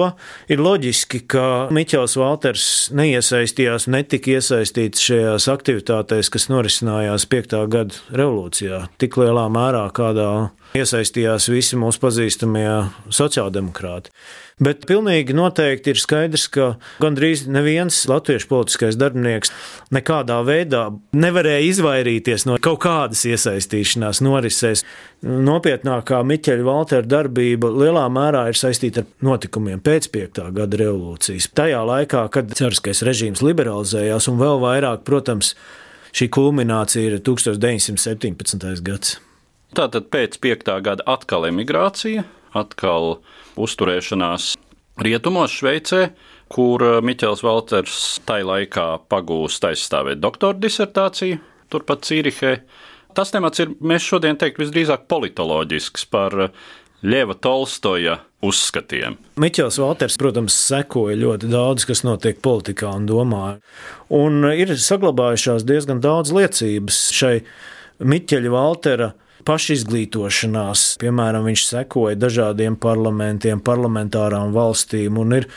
ir 0.52 0.62
loģiski, 0.62 1.23
ka 1.33 1.47
Miķels 1.75 2.16
Valters 2.21 2.69
neiesaistījās, 2.97 3.88
netika 3.93 4.37
iesaistīts 4.37 5.05
šajās 5.09 5.49
aktivitātēs, 5.52 6.33
kas 6.33 6.50
norisinājās 6.52 7.28
5. 7.33 7.59
gada 7.73 8.02
revolūcijā, 8.12 8.87
tik 9.00 9.19
lielā 9.21 9.49
mērā, 9.52 9.87
kādā 9.97 10.31
iesaistījās 10.76 11.49
visi 11.52 11.78
mūsu 11.81 12.02
pazīstamie 12.02 12.69
sociāldemokrāti. 13.09 14.12
Bet 14.57 14.87
pilnīgi 14.89 15.35
noteikti 15.37 15.93
ir 15.93 15.99
skaidrs, 16.01 16.47
ka 16.49 16.67
gandrīz 16.97 17.43
neviens 17.45 17.99
latviešu 18.09 18.47
politiskais 18.49 18.97
darbinieks 18.97 19.51
nekādā 19.93 20.39
veidā 20.49 20.87
nevarēja 21.13 21.67
izvairīties 21.67 22.47
no 22.49 22.57
kaut 22.65 22.79
kādas 22.87 23.27
iesaistīšanās 23.29 24.23
norisēs. 24.25 24.81
Nopietnākā 25.29 26.23
Miķeļa 26.25 26.65
Valtera 26.65 27.05
darbība 27.05 27.69
lielā 27.69 28.07
mērā 28.09 28.47
ir 28.49 28.57
saistīta 28.57 29.05
ar 29.05 29.29
notikumiem 29.29 29.83
pēc 29.85 30.09
5. 30.15 30.41
gada 30.57 30.81
revolūcijas. 30.81 31.51
Tajā 31.53 31.83
laikā, 31.93 32.25
kad 32.33 32.57
cariskais 32.57 33.05
režīms 33.05 33.45
liberalizējās 33.45 34.31
un 34.33 34.41
vēl 34.41 34.65
vairāk, 34.65 35.05
protams, 35.05 35.53
šī 36.17 36.31
kulminācija 36.33 37.11
ir 37.11 37.19
1917. 37.29 38.73
gads. 38.89 39.19
Tātad 39.77 40.09
pēc 40.09 40.41
5. 40.41 40.75
gada 40.81 41.05
atkal 41.13 41.45
emigrācija, 41.51 42.25
atkal 42.59 43.19
uzturēšanās 43.61 44.55
rietumos, 45.03 45.55
Šveicē, 45.57 46.11
kur 46.53 46.85
eh, 46.85 46.99
Miķels 47.05 47.45
Valters 47.47 48.01
tajā 48.29 48.49
laikā 48.51 48.87
pagūst 49.11 49.67
aizstāvēt 49.69 50.23
doktora 50.23 50.59
disertāciju, 50.61 51.41
turpat 51.73 52.07
Cīrihē. 52.09 52.57
Tas 53.17 53.33
temats 53.33 53.63
ir, 53.63 53.73
mēs 53.81 54.05
šodien 54.05 54.37
teikt, 54.41 54.61
visdrīzāk 54.61 55.07
politoloģisks 55.09 56.05
par 56.13 56.51
Ļeva 57.07 57.37
Tolstoja 57.41 58.19
uzskatiem. 58.45 59.17
Miķels 59.41 59.79
Valters, 59.81 60.17
protams, 60.21 60.57
sekoja 60.69 61.17
ļoti 61.19 61.49
daudz, 61.51 61.87
kas 61.89 62.05
notiek 62.07 62.41
politikā 62.45 62.93
un 62.99 63.07
domā. 63.09 63.45
Un 64.13 64.45
ir 64.53 64.73
saglabājušās 64.81 65.65
diezgan 65.69 66.03
daudz 66.05 66.35
liecības 66.37 67.01
šai 67.17 67.39
Miķeļa 68.05 68.53
Valtera 68.53 69.13
pašizglītošanās. 69.47 70.87
Piemēram, 71.03 71.47
viņš 71.50 71.67
sekoja 71.71 72.19
dažādiem 72.19 72.79
parlamentiem, 72.83 73.62
parlamentārām 73.65 74.55
valstīm 74.57 75.21
un 75.23 75.38
ir 75.41 75.50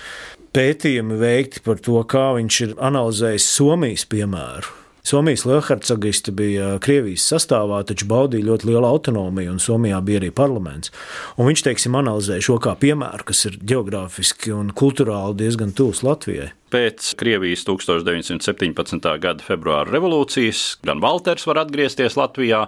pētījumi 0.56 1.18
veikti 1.20 1.64
par 1.66 1.82
to, 1.84 2.02
kā 2.10 2.30
viņš 2.38 2.62
ir 2.68 2.76
analizējis 2.90 3.50
Somijas 3.58 4.06
piemēru. 4.10 4.76
Somijas 5.04 5.46
Lielhercogiste 5.48 6.34
bija 6.36 6.74
Krievijas 6.84 7.24
sastāvā, 7.32 7.80
taču 7.88 8.08
baudīja 8.10 8.50
ļoti 8.50 8.68
lielu 8.70 8.86
autonomiju, 8.86 9.56
un 9.56 9.62
Somijā 9.64 10.02
bija 10.06 10.20
arī 10.20 10.30
parlaments. 10.36 10.92
Un 11.40 11.48
viņš, 11.48 11.64
teiksim, 11.70 11.96
analizēja 11.96 12.44
šo 12.50 12.58
kā 12.64 12.76
piemēru, 12.80 13.26
kas 13.32 13.46
ir 13.48 13.60
geogrāfiski 13.72 14.52
un 14.56 14.74
kultūrāli 14.76 15.40
diezgan 15.40 15.72
tuvs 15.78 16.04
Latvijai. 16.04 16.52
Pēc 16.70 17.16
Krievijas 17.18 17.64
1917. 17.66 19.08
gada 19.24 19.46
februāra 19.46 19.90
revolūcijas 19.90 20.82
gan 20.86 21.02
Walters 21.02 21.48
var 21.50 21.64
atgriezties 21.64 22.20
Latvijā, 22.20 22.68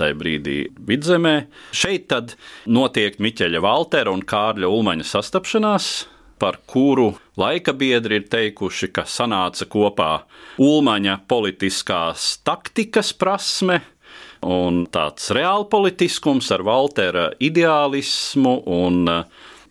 tajā 0.00 0.16
brīdī 0.16 0.56
vidzemē. 0.88 1.34
Šeit 1.76 2.06
tad 2.14 2.38
notiek 2.64 3.18
Miķeļa 3.20 3.60
Valtera 3.60 4.14
un 4.14 4.24
Kārļa 4.24 4.70
Ulmaņa 4.72 5.04
sastapšanās, 5.10 5.90
par 6.42 6.58
kuru 6.66 7.12
laika 7.38 7.70
biedri 7.72 8.18
ir 8.18 8.26
teikuši, 8.30 8.90
ka 8.90 9.04
sanāca 9.06 9.68
kopā 9.70 10.10
Ulmaņa 10.58 11.20
politiskās 11.30 12.40
taktikas 12.42 13.12
prasme 13.14 13.78
un 14.42 14.82
tāds 14.90 15.30
reālpolitiskums 15.30 16.50
ar 16.50 16.64
Valtera 16.66 17.28
ideālismu 17.38 18.56
un 18.66 19.06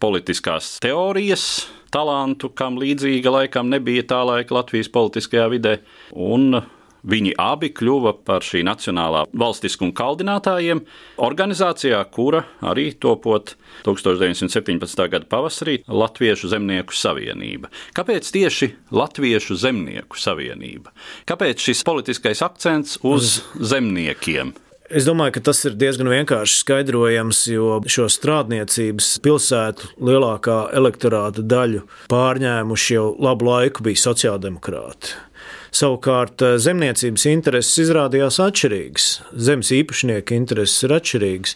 politiskās 0.02 0.78
teorijas 0.82 1.68
talantu, 1.92 2.54
kam 2.56 2.80
līdzīga 2.80 3.36
laikam 3.36 3.68
nebija 3.70 4.08
tā 4.08 4.22
laika 4.26 4.56
Latvijas 4.62 4.88
politiskajā 4.96 5.50
vidē. 5.52 5.76
Un 6.16 6.62
Viņi 7.08 7.34
abi 7.42 7.72
kļuva 7.74 8.14
par 8.28 8.46
šī 8.46 8.62
nacionālā 8.68 9.24
valstiskuma 9.34 9.94
kaldinātājiem, 9.98 10.84
organizācijā, 11.22 12.02
kura 12.14 12.44
arī 12.62 12.92
topot 12.94 13.56
1917. 13.88 15.06
gada 15.10 15.26
pavasarī 15.30 15.80
Latviešu 15.90 16.52
zemnieku 16.54 16.94
savienība. 16.94 17.72
Kāpēc 17.98 18.30
tieši 18.36 18.74
Latviešu 18.94 19.58
zemnieku 19.58 20.20
savienība? 20.22 20.94
Kāpēc 21.30 21.64
šis 21.70 21.86
politiskais 21.88 22.44
akcents 22.46 23.00
uz 23.02 23.40
zemniekiem? 23.58 24.54
Es 24.92 25.06
domāju, 25.08 25.38
ka 25.38 25.46
tas 25.48 25.62
ir 25.64 25.78
diezgan 25.80 26.10
vienkārši 26.12 26.58
skaidrojams, 26.66 27.46
jo 27.54 27.78
šo 27.88 28.10
strādniecības 28.12 29.14
pilsētu 29.24 29.94
lielākā 30.04 30.58
elektorāta 30.76 31.46
daļu 31.48 31.86
pārņēmuši 32.12 32.98
jau 32.98 33.06
labu 33.24 33.48
laiku 33.48 33.88
bija 33.88 34.02
sociāldemokrāti. 34.04 35.16
Savukārt 35.72 36.44
eh, 36.44 36.58
zemniecības 36.60 37.26
intereses 37.32 37.80
izrādījās 37.86 38.42
atšķirīgas, 38.44 39.08
zemes 39.48 39.72
īpašnieka 39.72 40.36
intereses 40.36 40.84
ir 40.84 40.94
atšķirīgas. 40.98 41.54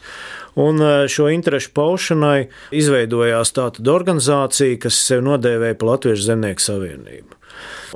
Un 0.64 0.80
eh, 0.80 1.08
šo 1.12 1.28
interesu 1.34 1.74
paušanai 1.76 2.46
izveidojās 2.76 3.52
tāda 3.58 3.92
organizācija, 3.92 4.80
kas 4.86 5.02
sevi 5.10 5.26
nodēvēja 5.28 5.80
par 5.82 5.92
Latviešu 5.96 6.30
zemnieku 6.30 6.64
savienību. 6.64 7.42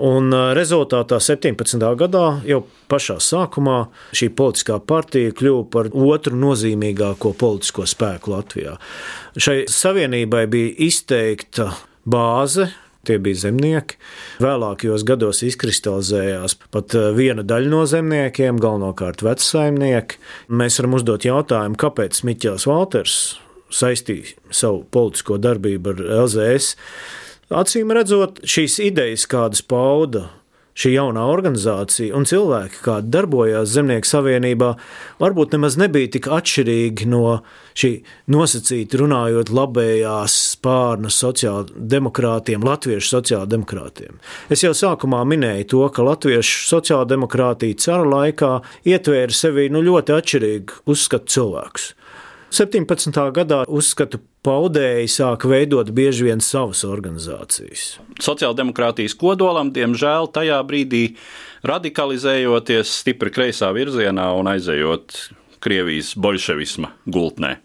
Un 0.07 0.31
rezultātā 0.55 1.17
17. 1.19 1.81
gadā, 1.99 2.25
jau 2.47 2.61
pašā 2.91 3.17
sākumā, 3.23 3.79
šī 4.15 4.29
politiskā 4.31 4.77
partija 4.79 5.33
kļuva 5.35 5.65
par 5.73 5.89
otru 5.91 6.39
nozīmīgāko 6.39 7.33
politisko 7.39 7.87
spēku 7.89 8.31
Latvijā. 8.31 8.77
Šai 9.35 9.65
savienībai 9.67 10.45
bija 10.51 10.71
izteikta 10.87 11.73
bāze, 12.07 12.69
Tie 13.07 13.15
bija 13.23 13.45
zemnieki. 13.45 13.95
Vēlākajos 14.43 15.05
gados 15.07 15.39
izkristalizējās 15.47 16.57
pat 16.73 16.95
viena 17.15 17.45
daļa 17.47 17.71
no 17.71 17.83
zemniekiem, 17.87 18.59
galvenokārt 18.59 19.23
vecsaimnieki. 19.23 20.19
Mēs 20.51 20.81
varam 20.81 20.97
uzdot 20.99 21.27
jautājumu, 21.27 21.79
kāpēc 21.79 22.19
Miķels 22.27 22.67
Valters 22.69 23.19
saistīja 23.73 24.35
savu 24.51 24.83
politisko 24.91 25.39
darbību 25.41 25.93
ar 25.93 26.03
LZS. 26.25 26.75
Acīm 27.49 27.93
redzot, 27.95 28.43
šīs 28.45 28.77
idejas, 28.89 29.25
kādas 29.29 29.63
pauda 29.65 30.27
šī 30.79 30.93
jaunā 30.95 31.25
organizācija 31.27 32.15
un 32.15 32.27
cilvēki, 32.29 32.81
kādi 32.85 33.11
darbojās 33.11 33.73
Zemnieku 33.73 34.07
savienībā, 34.07 34.73
varbūt 35.19 35.57
nemaz 35.57 35.75
nebija 35.79 36.11
tik 36.15 36.29
atšķirīgi 36.31 37.07
no 37.11 37.39
šī 37.79 37.91
nosacīta 38.31 39.01
runājot 39.01 39.51
labējās 39.55 40.37
spārna 40.55 41.11
sociāldemokrātiem, 41.13 42.63
latviešu 42.65 43.15
sociāldemokrātiem. 43.17 44.19
Es 44.51 44.63
jau 44.63 44.73
sākumā 44.77 45.25
minēju 45.27 45.69
to, 45.75 45.85
ka 45.93 46.07
latviešu 46.07 46.65
sociāldemokrātija 46.71 47.79
cara 47.83 48.07
laikā 48.07 48.53
ietvēra 48.87 49.35
sevī 49.35 49.69
nu, 49.73 49.83
ļoti 49.85 50.15
atšķirīgu 50.15 50.83
uzskatu 50.95 51.35
cilvēkus. 51.35 51.93
17. 52.49 53.13
gadā 53.35 53.61
uzskatu 53.69 54.17
paudēji 54.45 55.09
sāka 55.13 55.49
veidot 55.51 55.91
bieži 55.93 56.25
vien 56.29 56.41
savas 56.41 56.81
organizācijas. 56.87 57.99
Sociāldemokrātijas 58.25 59.13
kodolam, 59.19 59.69
diemžēl, 59.75 60.31
tajā 60.33 60.57
brīdī 60.65 61.03
radikalizējoties 61.69 62.95
stipri 63.03 63.33
kreisā 63.35 63.69
virzienā 63.75 64.31
un 64.39 64.49
aizejot 64.49 65.17
Krievijas 65.59 66.13
bolševisma 66.15 66.93
gultnē. 67.05 67.57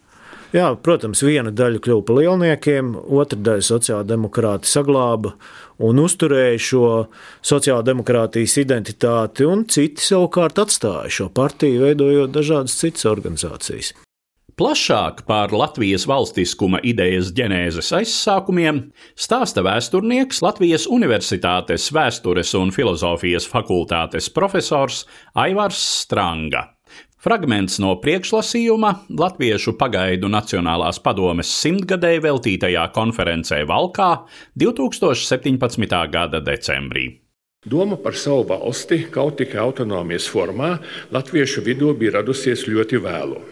Jā, 0.55 0.69
protams, 0.79 1.25
viena 1.27 1.51
daļa 1.51 1.81
kļuva 1.83 2.03
par 2.07 2.19
lielniekiem, 2.21 2.93
otra 2.95 3.39
daļa 3.49 3.65
sociāldemokrāti 3.67 4.71
saglāba 4.71 5.33
un 5.83 5.99
uzturēja 5.99 6.61
šo 6.63 6.87
sociāldemokrātijas 7.43 8.61
identitāti, 8.63 9.49
un 9.49 9.65
citi 9.67 10.05
savukārt 10.05 10.61
atstāja 10.63 11.11
šo 11.11 11.33
partiju, 11.35 11.83
veidojot 11.89 12.35
dažādas 12.37 12.77
citas 12.79 13.09
organizācijas. 13.11 13.95
Plašāk 14.55 15.25
par 15.27 15.51
Latvijas 15.51 16.05
valstiskuma 16.07 16.79
idejas 16.87 17.33
ģenēzes 17.35 17.89
aizsākumiem 17.99 18.77
stāsta 19.19 19.65
vēsturnieks 19.67 20.39
Latvijas 20.47 20.85
Universitātes 20.87 21.89
vēstures 21.91 22.53
un 22.55 22.71
filozofijas 22.71 23.49
fakultātes 23.51 24.29
profesors 24.31 25.01
Aivars 25.35 25.81
Stranga. 26.05 26.69
Fragments 27.19 27.81
no 27.83 27.97
priekšlasījuma 27.99 28.93
Latviešu 29.19 29.75
pagaidu 29.81 30.31
Nacionālās 30.31 31.03
padomes 31.03 31.51
simtgadēji 31.65 32.23
veltītajā 32.29 32.87
konferencē 32.95 33.65
Valkā 33.67 34.13
2017. 34.55 35.99
gada 36.15 36.45
decembrī. 36.47 37.09
Doma 37.67 37.99
par 37.99 38.15
savu 38.15 38.47
valsti 38.53 39.07
kaut 39.11 39.41
tikai 39.43 39.65
autonomijas 39.67 40.31
formā 40.31 40.77
latviešu 41.11 41.67
vidū 41.67 41.91
bija 41.99 42.21
radusies 42.21 42.69
ļoti 42.71 43.03
vēlu. 43.03 43.43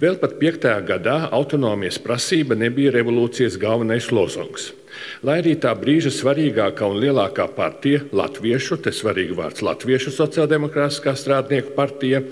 Vēl 0.00 0.14
pat 0.16 0.38
5. 0.40 0.62
gadā 0.88 1.14
autonomijas 1.28 1.98
prasība 2.00 2.56
nebija 2.56 2.94
revolūcijas 2.94 3.58
galvenais 3.60 4.06
lozungs. 4.08 4.70
Lai 5.20 5.34
arī 5.42 5.52
tā 5.60 5.74
brīža 5.76 6.08
svarīgākā 6.14 6.88
un 6.88 6.96
lielākā 7.02 7.44
partija, 7.52 8.00
Latviešu, 8.16 8.78
te 8.80 8.94
svarīgi 8.96 9.36
vārds 9.36 9.60
Latviešu 9.60 10.14
sociāldemokrātiskā 10.16 11.12
strādnieku 11.20 11.74
partija, 11.76 12.22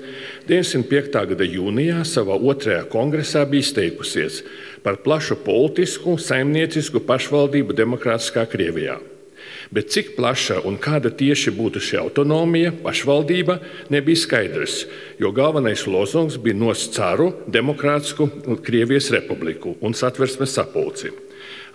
95. 0.48 1.20
gada 1.34 1.44
jūnijā 1.44 2.06
savā 2.08 2.40
otrajā 2.40 2.88
kongresā 2.88 3.44
bija 3.44 3.66
izteikusies 3.66 4.40
par 4.80 5.02
plašu 5.04 5.36
politisku, 5.44 6.16
saimniecisku 6.16 7.04
pašvaldību 7.04 7.76
demokrātiskā 7.76 8.48
Krievijā. 8.48 8.96
Bet 9.70 9.92
cik 9.92 10.14
plaša 10.16 10.62
un 10.68 10.78
kāda 10.80 11.10
tieši 11.14 11.52
būtu 11.56 11.82
šī 11.82 12.00
autonomija, 12.02 12.72
pašvaldība, 12.82 13.58
nebija 13.92 14.22
skaidrs, 14.24 14.82
jo 15.20 15.32
galvenais 15.34 15.86
lozungs 15.86 16.38
bija 16.42 16.56
nost 16.56 16.94
caru 16.96 17.32
demokrātisku 17.46 18.30
Krievijas 18.64 19.10
republiku 19.14 19.76
un 19.80 19.94
satversmes 19.94 20.54
sapulci. 20.54 21.12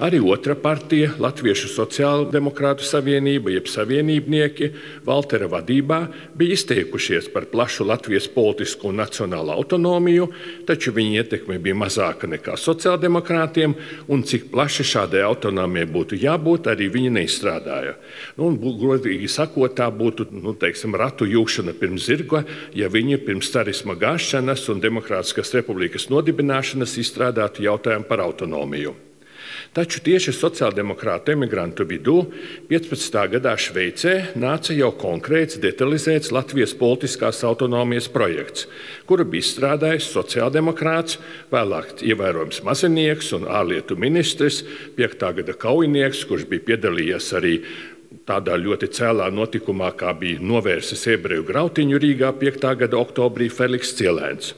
Arī 0.01 0.17
otra 0.25 0.55
partija, 0.57 1.11
Latviešu 1.21 1.69
sociāldemokrātu 1.69 2.85
savienība, 2.85 3.51
jeb 3.53 3.67
savienībnieki, 3.69 4.69
Valtera 5.05 5.45
vadībā, 5.51 5.99
bija 6.37 6.57
izteikušies 6.57 7.29
par 7.33 7.45
plašu 7.51 7.85
Latvijas 7.85 8.25
politisku 8.33 8.89
un 8.89 8.97
nacionālu 9.03 9.53
autonomiju, 9.53 10.29
taču 10.65 10.95
viņa 10.95 11.21
ietekme 11.21 11.59
bija 11.61 11.77
mazāka 11.77 12.29
nekā 12.31 12.57
sociāldemokrātiem, 12.57 13.77
un 14.09 14.25
cik 14.25 14.49
plaši 14.53 14.87
šādai 14.95 15.21
autonomijai 15.27 15.85
būtu 15.93 16.17
jābūt, 16.23 16.71
arī 16.73 16.89
viņi 16.89 17.13
neizstrādāja. 17.19 17.93
Nu, 18.41 18.49
godīgi 18.57 19.29
sakot, 19.29 19.77
tā 19.77 19.91
būtu 19.93 20.31
nu, 20.33 20.57
teiksim, 20.57 20.97
ratu 20.97 21.29
jūšana 21.29 21.77
pirms 21.77 22.09
zirga, 22.09 22.43
ja 22.73 22.89
viņi 22.89 23.21
pirms 23.27 23.53
carisma 23.53 23.93
gāšanas 23.93 24.65
un 24.73 24.81
Demokrātiskās 24.83 25.53
republikas 25.53 26.09
nodibināšanas 26.09 26.97
izstrādātu 26.97 27.67
jautājumu 27.69 28.09
par 28.09 28.25
autonomiju. 28.25 29.12
Taču 29.73 30.03
tieši 30.05 30.29
sociāldemokrātu 30.37 31.33
emigrantu 31.33 31.87
vidū 31.89 32.19
15. 32.69 33.15
gadā 33.31 33.55
Šveicē 33.57 34.35
nāca 34.37 34.75
jau 34.77 34.91
konkrēts, 35.01 35.57
detalizēts 35.63 36.29
Latvijas 36.35 36.75
politiskās 36.77 37.39
autonomijas 37.49 38.05
projekts, 38.13 38.67
kuru 39.09 39.25
bija 39.25 39.41
izstrādājis 39.41 40.11
sociāldemokrāts, 40.13 41.17
vēlāk 41.49 42.05
ievērojams 42.05 42.61
mazinieks 42.67 43.33
un 43.33 43.49
ārlietu 43.49 43.97
ministrs, 43.97 44.61
5. 44.93 45.25
gada 45.41 45.57
kaujinieks, 45.65 46.21
kurš 46.29 46.45
bija 46.53 46.67
piedalījies 46.69 47.33
arī 47.41 47.57
tādā 48.29 48.59
ļoti 48.61 48.91
cēlā 48.93 49.31
notikumā, 49.33 49.89
kā 49.97 50.13
bija 50.13 50.37
novērsis 50.53 51.07
ebreju 51.15 51.49
grautiņu 51.49 51.97
Rīgā 52.05 52.29
5. 52.45 52.75
gada 52.85 53.01
oktobrī 53.01 53.49
Feliks 53.49 53.97
Cielēns. 53.97 54.53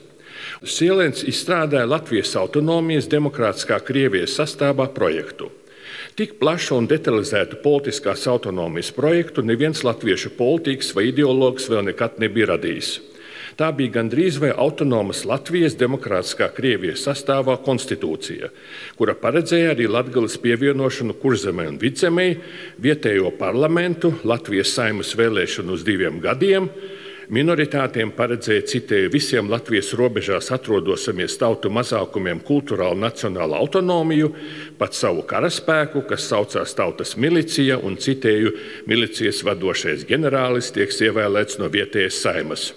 Sielens 0.64 1.20
izstrādāja 1.28 1.84
Latvijas 1.84 2.30
autonomijas 2.40 3.10
demokrātiskā 3.12 3.76
Krievijas 3.84 4.38
sastāvā 4.38 4.86
projektu. 4.94 5.50
Tik 6.16 6.38
plašu 6.40 6.78
un 6.80 6.86
detalizētu 6.88 7.58
politiskās 7.60 8.24
autonomijas 8.30 8.88
projektu 8.96 9.44
neviens 9.44 9.84
latviešu 9.84 10.32
politiķis 10.38 10.94
vai 10.96 11.10
ideologs 11.10 11.68
vēl 11.68 11.84
nekad 11.90 12.16
nebija 12.22 12.54
radījis. 12.54 12.94
Tā 13.56 13.68
bija 13.72 13.94
gandrīz 13.94 14.36
vai 14.40 14.50
autonomas 14.52 15.22
Latvijas 15.28 15.76
demokrātiskā 15.80 16.48
Krievijas 16.56 17.04
sastāvā 17.04 17.58
konstitūcija, 17.64 18.50
kura 18.96 19.14
paredzēja 19.16 19.74
arī 19.74 19.86
Latvijas 19.92 20.36
pievienošanu 20.40 21.16
kurzemē 21.20 21.68
un 21.68 21.78
vidzemē, 21.80 22.26
vietējo 22.80 23.32
parlamentu, 23.36 24.14
Latvijas 24.24 24.72
saimas 24.76 25.12
vēlēšanu 25.16 25.76
uz 25.76 25.84
diviem 25.84 26.20
gadiem, 26.24 26.68
Minoritātiem 27.26 28.12
paredzēja 28.14 28.62
citēju 28.70 29.10
visiem 29.10 29.48
Latvijas 29.50 29.88
robežās 29.98 30.52
atrodosamies 30.54 31.34
tautu 31.40 31.72
mazākumiem 31.74 32.38
kultūrālu 32.46 33.00
nacionālu 33.02 33.56
autonomiju, 33.58 34.28
pat 34.78 34.94
savu 34.94 35.24
karaspēku, 35.26 36.04
kas 36.06 36.28
saucās 36.30 36.76
tautas 36.78 37.16
milicija, 37.18 37.80
un 37.82 37.98
citēju 37.98 38.52
milicijas 38.86 39.42
vadošais 39.46 40.06
ģenerālis 40.06 40.70
tiek 40.76 40.94
ievēlēts 41.08 41.58
no 41.58 41.66
vietējas 41.72 42.20
saimas. 42.22 42.68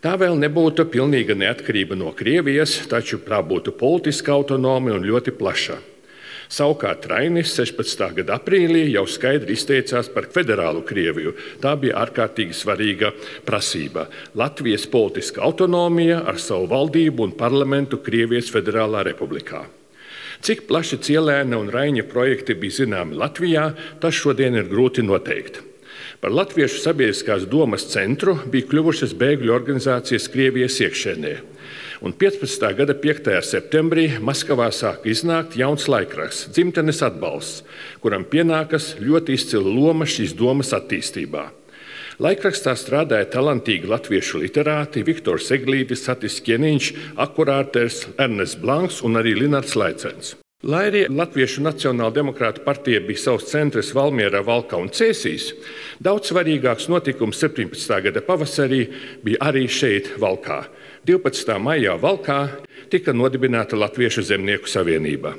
Tā 0.00 0.14
vēl 0.20 0.38
nebūtu 0.40 0.86
pilnīga 0.88 1.36
neatkarība 1.36 2.00
no 2.00 2.14
Krievijas, 2.16 2.78
taču 2.88 3.20
tā 3.28 3.42
būtu 3.44 3.76
politiska 3.76 4.32
autonomija 4.32 4.96
un 4.96 5.04
ļoti 5.04 5.36
plaša. 5.36 5.76
Savukārt 6.46 7.08
Rainis 7.10 7.50
16. 7.58 8.04
gada 8.20 8.36
aprīlī 8.38 8.84
jau 8.92 9.02
skaidri 9.10 9.56
izteicās 9.58 10.06
par 10.14 10.28
federālu 10.30 10.84
Krieviju. 10.86 11.34
Tā 11.62 11.74
bija 11.80 11.98
ārkārtīgi 12.04 12.54
svarīga 12.54 13.10
prasība. 13.46 14.06
Latvijas 14.38 14.86
politiska 14.90 15.42
autonomija 15.42 16.20
ar 16.22 16.38
savu 16.38 16.68
valdību 16.70 17.26
un 17.26 17.34
parlamentu 17.38 17.98
Krievijas 17.98 18.52
Federālā 18.54 19.02
republikā. 19.08 19.64
Cik 20.46 20.66
plaši 20.68 21.00
Cielēna 21.02 21.58
un 21.58 21.72
Raņa 21.72 22.04
projekti 22.10 22.54
bija 22.54 22.82
zināmi 22.84 23.16
Latvijā, 23.18 23.72
tas 24.00 24.14
šodien 24.14 24.54
ir 24.54 24.70
grūti 24.70 25.02
noteikt. 25.02 25.62
Par 26.20 26.30
Latviešu 26.30 26.78
sabiedriskās 26.80 27.48
domas 27.50 27.88
centru 27.90 28.36
bija 28.52 28.68
kļuvušas 28.70 29.16
bēgļu 29.18 29.52
organizācijas 29.52 30.30
Krievijas 30.30 30.78
iekšēnē. 30.84 31.34
Un 32.06 32.12
15. 32.12 32.62
gada 32.78 32.94
5. 32.94 33.32
septembrī 33.42 34.04
Maskavā 34.22 34.68
sāka 34.70 35.10
iznākt 35.10 35.56
jauns 35.58 35.88
laikraksts, 35.90 36.52
dzimtenes 36.54 37.02
atbalsts, 37.02 37.64
kuram 37.98 38.22
pienākas 38.30 38.92
ļoti 39.02 39.34
izcila 39.34 39.66
loma 39.66 40.06
šīs 40.06 40.36
domas 40.38 40.70
attīstībā. 40.78 41.48
Laikrakstā 42.22 42.76
strādāja 42.78 43.26
talantīgi 43.34 43.90
latviešu 43.90 44.44
literāti 44.46 45.02
Viktors 45.02 45.50
Eglītis, 45.58 46.06
Satis 46.06 46.38
Kieniņš, 46.46 46.94
akurāters 47.26 48.04
Ernests 48.14 48.62
Blanks 48.62 49.02
un 49.02 49.18
arī 49.18 49.34
Linards 49.42 49.74
Laicens. 49.74 50.36
Lai 50.64 50.86
arī 50.88 51.02
Latviešu 51.12 51.60
Nacionāla 51.60 52.14
demokrāta 52.16 52.62
partija 52.64 53.02
bija 53.04 53.20
savs 53.20 53.50
centrs 53.50 53.90
Valmjerā, 53.92 54.40
Valkā 54.40 54.78
un 54.80 54.88
Cēsīs, 54.88 55.50
daudz 56.00 56.30
svarīgāks 56.30 56.88
notikums 56.88 57.42
17. 57.44 57.98
gada 58.06 58.22
pavasarī 58.24 58.86
bija 59.20 59.42
arī 59.50 59.66
šeit, 59.68 60.14
Valkā. 60.16 60.62
12. 61.04 61.58
maijā 61.60 61.98
Valkā 62.00 62.38
tika 62.88 63.12
nodibināta 63.12 63.76
Latviešu 63.76 64.24
zemnieku 64.24 64.64
savienība. 64.64 65.34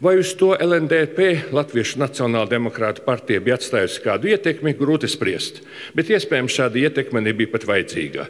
Vai 0.00 0.18
uz 0.20 0.34
to 0.36 0.50
LNDP, 0.60 1.48
Latviešu 1.56 1.96
Nacionāla 2.02 2.44
demokrāta 2.50 3.00
partija, 3.00 3.40
bija 3.40 3.56
atstājusi 3.56 4.02
kādu 4.04 4.28
ietekmi, 4.28 4.74
grūti 4.76 5.08
spriest. 5.08 5.62
Bet 5.96 6.10
iespējams 6.12 6.52
šāda 6.52 6.82
ietekme 6.82 7.22
nebija 7.24 7.48
pat 7.54 7.64
vajadzīga. 7.64 8.26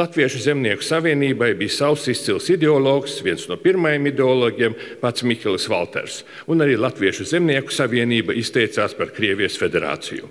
Latviešu 0.00 0.40
zemnieku 0.46 0.86
savienībai 0.86 1.50
bija 1.60 1.74
savs 1.74 2.06
izcils 2.08 2.48
ideologs, 2.54 3.18
viens 3.26 3.44
no 3.50 3.58
pirmajiem 3.60 4.08
ideologiem, 4.08 4.78
pats 5.02 5.26
Mikls 5.28 5.68
Valters. 5.68 6.22
Un 6.48 6.64
arī 6.64 6.78
Latviešu 6.80 7.28
zemnieku 7.28 7.76
savienība 7.76 8.32
izteicās 8.40 8.96
par 8.96 9.12
Krievijas 9.12 9.60
federāciju. 9.60 10.24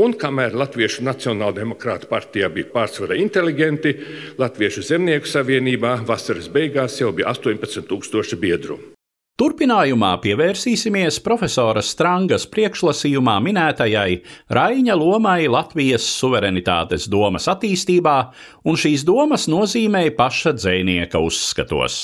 Un 0.00 0.16
kamēr 0.16 0.56
Latviešu 0.56 1.04
Nacionāla 1.04 1.58
demokrāta 1.60 2.08
partijā 2.08 2.48
bija 2.48 2.72
pārsvarā 2.72 3.20
inteliģenti, 3.20 3.94
Latviešu 4.40 4.88
zemnieku 4.94 5.28
savienībā 5.28 5.98
vasaras 6.08 6.48
beigās 6.48 6.96
jau 7.04 7.12
bija 7.12 7.28
18,000 7.36 8.40
biedru. 8.40 8.80
Turpinājumā 9.42 10.20
pievērsīsimies 10.22 11.16
profesora 11.24 11.80
Strangas 11.82 12.44
priekšlasījumā 12.46 13.32
minētajai 13.42 14.20
Raņa 14.54 14.94
lomai 15.00 15.48
Latvijas 15.50 16.04
suverenitātes 16.20 17.08
domas 17.10 17.48
attīstībā 17.50 18.14
un 18.70 18.78
šīs 18.78 19.02
domas 19.08 19.48
nozīmei 19.50 20.12
paša 20.14 20.52
dzēnieka 20.60 21.18
uzskatos. 21.26 21.98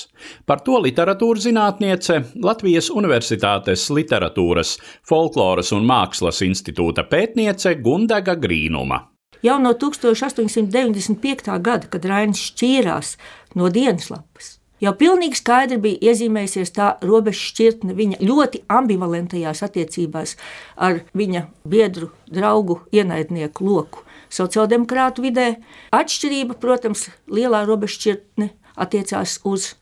Par 0.50 0.64
to 0.66 0.82
literatūras 0.82 1.46
zinātniece 1.46 2.18
Latvijas 2.42 2.90
Universitātes 2.90 3.86
literatūras, 3.94 4.74
folkloras 5.06 5.70
un 5.78 5.86
mākslas 5.86 6.42
institūta 6.42 7.06
pētniece 7.06 7.78
Gundega 7.78 8.34
Grīnuma. 8.34 9.04
Jau 9.46 9.60
no 9.62 9.78
1895. 9.78 11.54
gada, 11.62 11.86
kad 11.86 12.02
Rainis 12.02 12.48
šķīrās 12.50 13.14
no 13.54 13.70
dienaslapas, 13.70 14.57
Jau 14.78 14.92
pilnīgi 14.94 15.40
skaidri 15.40 15.78
bija 15.82 16.12
iezīmējusies 16.12 16.70
tā 16.76 16.92
robeža 17.02 17.48
šķirtne 17.48 17.96
viņa 17.98 18.20
ļoti 18.22 18.60
ambivalentajās 18.70 19.64
attiecībās 19.66 20.36
ar 20.76 21.00
viņa 21.18 21.48
biedru, 21.66 22.12
draugu, 22.30 22.78
ienaidnieku 22.94 23.66
loku. 23.66 24.04
Sociāldemokrātu 24.30 25.24
vidē 25.24 25.48
atšķirība, 25.96 26.58
protams, 26.62 27.08
lielā 27.26 27.64
robeža 27.66 27.96
šķirtne 27.96 28.50
attiecās 28.78 29.40
uz 29.48 29.72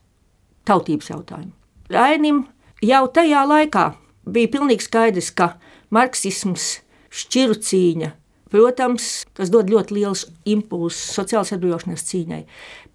tautības 0.65 1.11
jautājumu. 1.13 1.53
Rainim 1.93 2.45
jau 2.81 3.05
tajā 3.13 3.45
laikā 3.47 3.91
bija 4.25 4.51
pilnīgi 4.57 4.87
skaidrs, 4.87 5.29
ka 5.31 5.53
marksisms, 5.93 6.79
šķiru 7.13 7.61
cīņa, 7.63 8.11
protams, 8.51 9.27
tas 9.37 9.51
dod 9.53 9.69
ļoti 9.71 9.99
liels 9.99 10.25
impulsus 10.49 11.13
sociālās 11.15 11.53
atbrīvošanās 11.55 12.05
cīņai, 12.09 12.43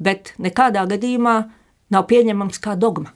bet 0.02 0.34
nekādā 0.42 0.84
gadījumā 0.90 1.36
nav 1.92 2.08
pieņemams 2.10 2.60
kā 2.62 2.76
dogma. 2.78 3.12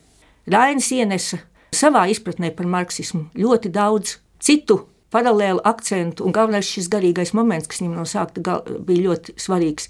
Rainis 0.47 0.93
ienesa 0.95 1.41
savā 1.75 2.07
izpratnē 2.13 2.53
par 2.55 2.69
marksismu 2.71 3.27
ļoti 3.35 3.73
daudz 3.75 4.19
citu 4.43 4.85
paralēlu 5.15 5.63
akcentu, 5.65 6.27
un 6.27 6.35
galvenais 6.35 6.69
šis 6.69 6.91
garīgais 6.93 7.33
moments, 7.37 7.69
kas 7.71 7.81
viņam 7.81 7.97
no 7.97 8.07
sākta 8.09 8.61
bija 8.87 9.07
ļoti 9.09 9.37
svarīgs. 9.41 9.89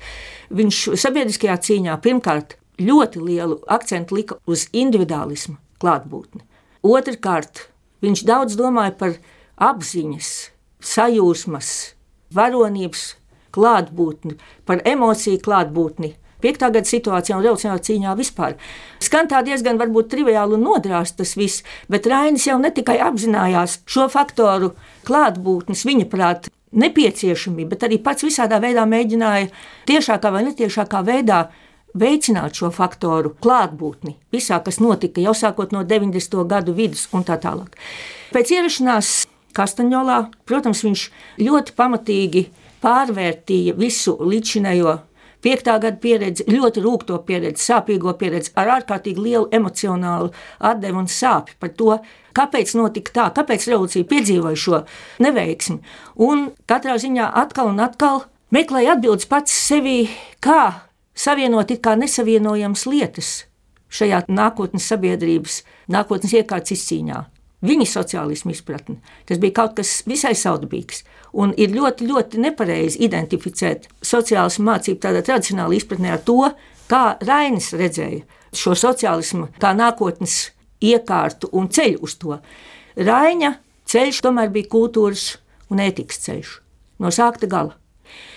Viņš 0.54 0.82
sabiedriskajā 1.02 1.56
cīņā 1.68 1.96
pirmkārt 2.04 2.56
ļoti 2.80 3.22
lielu 3.24 3.58
akcentu 3.72 4.18
lika 4.18 4.38
uz 4.46 4.66
individuālismu 4.76 5.56
klātbūtni. 5.82 6.44
Otrakārt, 6.86 7.66
viņš 8.04 8.24
daudz 8.28 8.58
domāja 8.58 8.92
par 8.98 9.16
apziņas, 9.56 10.30
sajūsmas, 10.84 11.70
varonības 12.36 13.08
klātbūtni, 13.56 14.36
par 14.68 14.82
emociju 14.86 15.40
klātbūtni, 15.42 16.12
5. 16.46 16.64
gada 16.78 16.86
situācijā 16.86 17.36
un 17.36 17.44
revolucionārā 17.44 17.82
cīņā 17.90 18.16
vispār. 18.18 18.56
Skan 19.02 19.28
tā 19.30 19.42
diezgan 19.46 19.80
varbūt 19.82 20.12
triviāli 20.14 20.56
un 20.56 20.66
nodrāst 20.70 21.18
tas 21.18 21.34
viss, 21.36 21.66
bet 21.92 22.06
Rainis 22.06 22.46
jau 22.46 22.60
ne 22.62 22.70
tikai 22.74 23.00
apzinājās 23.10 23.80
šo 23.90 24.06
faktoru 24.12 24.72
klātbūtnes, 25.08 25.84
viņa 25.88 26.08
prāt, 26.12 26.50
nepieciešamību, 26.76 27.70
bet 27.74 27.86
arī 27.86 28.00
pats 28.02 28.26
visādā 28.26 28.58
veidā 28.62 28.84
mēģināja 28.88 29.50
tiešākā 29.88 30.32
vai 30.34 30.42
netiešākā 30.48 31.02
veidā 31.06 31.46
veicināt 31.96 32.58
šo 32.58 32.70
faktoru 32.74 33.32
klātbūtni 33.42 34.16
visā, 34.34 34.58
kas 34.64 34.80
notika 34.82 35.22
jau 35.24 35.34
sākot 35.36 35.72
no 35.72 35.84
90. 35.86 36.42
gadu 36.48 36.74
vidus 36.76 37.06
un 37.16 37.24
tā 37.26 37.38
tālāk. 37.40 37.76
Pēc 38.34 38.52
ierašanās 38.58 39.16
Kastaņolā, 39.56 40.18
protams, 40.44 40.82
viņš 40.84 41.02
ļoti 41.40 41.72
pamatīgi 41.78 42.42
pārvērtīja 42.82 43.72
visu 43.78 44.12
līdzinējo 44.20 44.98
Piektā 45.44 45.76
gada 45.82 45.96
pieredze, 46.00 46.46
ļoti 46.48 46.82
rūkto 46.84 47.18
pieredzi, 47.26 47.62
sāpīgo 47.68 48.14
pieredzi, 48.18 48.52
ar 48.58 48.72
ārkārtīgi 48.78 49.22
lielu 49.22 49.48
emocionālu 49.54 50.32
atdevu 50.58 51.02
un 51.02 51.10
sāpju 51.10 51.58
par 51.60 51.74
to, 51.76 51.98
kāpēc 52.36 52.72
notika 52.78 53.14
tā, 53.18 53.26
kāpēc 53.36 53.68
revolūcija 53.70 54.08
piedzīvoja 54.10 54.62
šo 54.62 54.80
neveiksmi. 55.22 55.78
Un 56.26 56.48
katrā 56.68 56.96
ziņā 57.02 57.28
atkal 57.44 57.70
un 57.74 57.84
atkal 57.84 58.24
meklēja 58.54 58.96
atbildes 58.96 59.28
pats 59.30 59.54
sevī, 59.68 60.08
kā 60.40 60.88
savienot 61.16 61.70
it 61.70 61.84
kā 61.84 61.96
nesavienojamas 62.00 62.86
lietas 62.90 63.36
šajā 63.96 64.24
nākotnes 64.28 64.86
sabiedrības, 64.90 65.62
nākotnes 65.92 66.34
iekārtas 66.36 66.74
izcīņā. 66.74 67.22
Viņa 67.66 67.86
sociālismu 67.90 68.52
izpratne. 68.54 69.00
Tas 69.26 69.40
bija 69.42 69.56
kaut 69.60 69.76
kas 69.78 70.00
visai 70.06 70.34
saudabīgs. 70.38 71.02
Un 71.36 71.52
ir 71.58 71.74
ļoti, 71.74 72.06
ļoti 72.08 72.40
nepareizi 72.44 73.00
identificēt 73.04 73.88
sociālismu 74.04 74.68
mācību 74.70 75.02
tādā 75.02 75.22
tradicionālā 75.26 75.76
izpratnē 75.76 76.14
ar 76.14 76.22
to, 76.24 76.38
kā 76.90 77.04
Rainis 77.26 77.72
redzēja 77.76 78.22
šo 78.56 78.76
sociālismu 78.78 79.50
kā 79.60 79.72
nākotnes 79.76 80.52
iekārtu 80.84 81.50
un 81.56 81.68
ceļu 81.72 82.04
uz 82.06 82.14
to. 82.20 82.38
Raina 82.96 83.56
ceļš 83.90 84.22
tomēr 84.24 84.52
bija 84.54 84.70
kultūras 84.72 85.34
un 85.72 85.82
ētikas 85.82 86.22
ceļš 86.26 86.54
no 87.02 87.12
sākta 87.12 87.48
gala. 87.50 87.76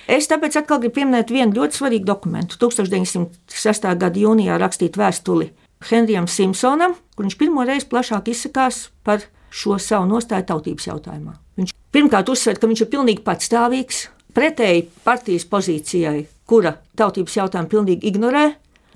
Es 0.10 0.28
tāpēc 0.28 0.58
atkal 0.58 0.82
gribu 0.82 0.98
pieminēt 0.98 1.30
vienu 1.32 1.54
ļoti 1.60 1.78
svarīgu 1.78 2.08
dokumentu. 2.08 2.58
1906. 2.58 3.86
gada 4.02 4.20
jūnijā 4.20 4.58
rakstītu 4.58 5.00
vēstuli 5.00 5.52
Henrijam 5.88 6.28
Simpsonam, 6.28 6.96
kur 7.16 7.26
viņš 7.26 7.38
pirmo 7.40 7.64
reizi 7.68 7.88
plašāk 7.92 8.28
izsakās 8.34 8.90
par 9.08 9.24
šo 9.50 9.78
savu 9.80 10.08
nostāju 10.10 10.48
tautības 10.52 10.90
jautājumā. 10.90 11.38
Viņš 11.60 11.76
pirmkārt 11.96 12.30
uzsver, 12.32 12.60
ka 12.60 12.68
viņš 12.70 12.84
ir 12.84 12.90
pilnīgi 12.92 13.24
patstāvīgs, 13.26 14.02
pretēji 14.36 14.88
partijas 15.06 15.48
pozīcijai, 15.50 16.26
kura 16.50 16.76
tautības 17.00 17.38
jautājumu 17.40 17.72
pilnīgi 17.72 18.12
ignorē. 18.12 18.46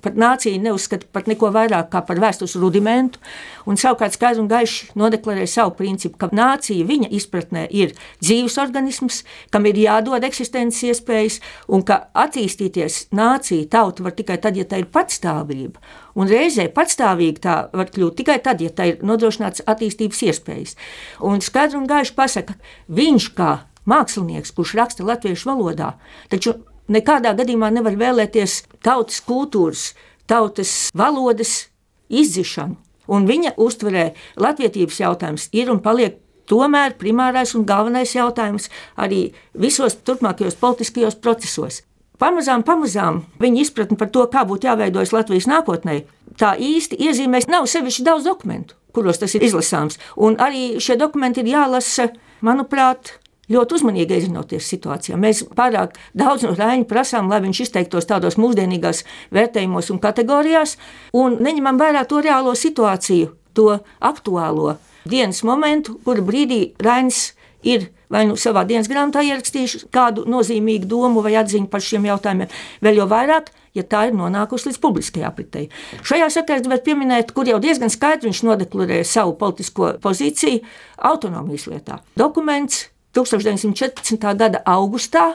Pat 0.04 0.18
nācija 0.20 0.60
neuzskata 0.60 1.08
par 1.12 1.24
neko 1.30 1.48
vairāk 1.54 1.88
kā 1.92 2.02
par 2.04 2.20
vēstures 2.20 2.58
rudimentu, 2.60 3.20
un 3.64 3.78
savukārt 3.80 4.16
skaidri 4.16 4.42
un 4.42 4.50
gaiši 4.50 4.90
nodeklarē 5.00 5.46
savu 5.48 5.72
principu, 5.78 6.18
ka 6.20 6.28
nācija 6.34 6.84
viņa 6.84 7.08
izpratnē 7.16 7.64
ir 7.72 7.94
dzīves 8.20 8.58
organisms, 8.60 9.22
kam 9.54 9.64
ir 9.70 9.80
jādod 9.80 10.26
eksistences 10.28 10.84
iespējas, 10.90 11.40
un 11.72 11.84
ka 11.88 12.02
attīstīties 12.24 13.06
nācija, 13.16 13.70
tauta 13.72 14.04
var 14.04 14.16
tikai 14.18 14.36
tad, 14.44 14.60
ja 14.60 14.68
tā 14.68 14.82
ir 14.82 14.90
patstāvība. 14.92 15.80
Un 16.14 16.28
reizē 16.30 16.68
patstāvīgi 16.74 17.40
tā 17.46 17.56
var 17.72 17.88
kļūt 17.90 18.20
tikai 18.20 18.38
tad, 18.44 18.60
ja 18.60 18.70
tā 18.70 18.92
ir 18.92 19.00
nodrošināts 19.02 19.64
attīstības 19.66 20.20
iespējas. 20.28 20.76
Un 21.24 21.40
skaidri 21.42 21.80
un 21.80 21.88
gaiši 21.90 22.14
pasaka, 22.14 22.58
viņš 22.92 23.32
kā 23.38 23.54
mākslinieks, 23.88 24.52
kurš 24.54 24.76
raksta 24.78 25.06
latviešu 25.06 25.50
valodā, 25.50 25.94
taču 26.32 26.58
nekādā 26.88 27.34
gadījumā 27.36 27.70
nevar 27.74 27.96
vēlēties 28.00 28.62
tautas 28.84 29.20
kultūras, 29.24 29.92
tautas 30.26 30.90
valodas 30.96 31.68
izdzišanu. 32.08 32.76
Un 33.12 33.26
viņa 33.28 33.56
uztverē 33.60 34.12
latviedzības 34.40 35.00
jautājums 35.02 35.48
ir 35.52 35.70
un 35.72 35.82
paliek 35.84 36.16
tomēr 36.48 36.96
primārais 37.00 37.54
un 37.56 37.66
galvenais 37.68 38.14
jautājums 38.16 38.70
arī 38.96 39.26
visos 39.52 39.96
turpmākajos 40.04 40.56
politiskajos 40.60 41.18
procesos. 41.20 41.82
Pamazām, 42.20 42.62
pamazām 42.62 43.24
viņa 43.42 43.60
izpratne 43.64 43.98
par 43.98 44.08
to, 44.14 44.24
kā 44.30 44.44
būtu 44.46 44.68
jāveidojas 44.68 45.12
Latvijas 45.12 45.48
nākotnē, 45.50 46.04
tā 46.38 46.54
īsti 46.54 47.00
iezīmēs. 47.08 47.48
Nav 47.50 47.66
sevišķi 47.68 48.06
daudz 48.06 48.28
dokumentu, 48.28 48.78
kuros 48.94 49.18
tas 49.20 49.34
ir 49.34 49.44
izlasāms. 49.44 49.98
Un 50.16 50.38
arī 50.40 50.78
šie 50.80 50.96
dokumenti 51.00 51.42
ir 51.42 51.50
jālasa, 51.56 52.12
manuprāt, 52.44 53.16
ļoti 53.52 53.78
uzmanīgi 53.78 54.18
iezinoties 54.18 54.68
situācijā. 54.72 55.18
Mēs 55.20 55.44
pārāk 55.56 55.98
daudz 56.16 56.46
no 56.46 56.54
Rāņa 56.56 56.88
prasām, 56.90 57.30
lai 57.32 57.42
viņš 57.44 57.64
izteiktos 57.66 58.08
tādos 58.10 58.38
mūsdienīgās 58.40 59.04
vērtējumos 59.34 59.90
un 59.94 60.02
kategorijās, 60.02 60.76
un 61.16 61.38
neņemam 61.44 61.80
vērā 61.80 62.04
to 62.08 62.22
reālo 62.24 62.54
situāciju, 62.58 63.32
to 63.54 63.78
aktuālo 64.00 64.78
dienas 65.08 65.44
momentu, 65.46 65.98
kura 66.04 66.24
brīdī 66.24 66.62
Rāņš 66.82 67.24
ir 67.64 67.90
vai 68.14 68.24
nu 68.28 68.36
savā 68.38 68.62
dienas 68.68 68.88
grāmatā 68.90 69.24
ierakstījuši 69.26 69.88
kādu 69.94 70.24
nozīmīgu 70.30 70.88
domu 70.88 71.24
vai 71.24 71.34
atziņu 71.40 71.68
par 71.72 71.82
šiem 71.82 72.06
jautājumiem, 72.10 72.52
vēl 72.84 73.00
jau 73.00 73.08
vairāk, 73.10 73.50
ja 73.74 73.82
tā 73.82 74.04
ir 74.08 74.16
nonākusi 74.16 74.70
līdz 74.70 74.80
publiskajai 74.82 75.26
apritei. 75.26 75.66
Šajā 76.06 76.30
sakarā 76.36 76.62
gribētu 76.62 76.86
pieminēt, 76.90 77.34
kur 77.34 77.48
jau 77.50 77.58
diezgan 77.62 77.92
skaidri 77.92 78.30
viņš 78.30 78.44
nodeklarēja 78.46 79.08
savu 79.16 79.34
politisko 79.40 79.96
pozīciju 80.04 80.62
autonomijas 81.10 81.66
lietā. 81.72 81.98
Dokuments 82.18 82.84
1914. 83.14 84.18
gada 84.34 84.62
augustā 84.66 85.34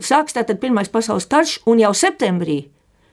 sāks 0.00 0.36
tātad 0.36 0.60
Pirmais 0.62 0.90
pasaules 0.92 1.28
karš, 1.30 1.60
un 1.66 1.80
jau 1.82 1.92
septembrī 1.96 2.66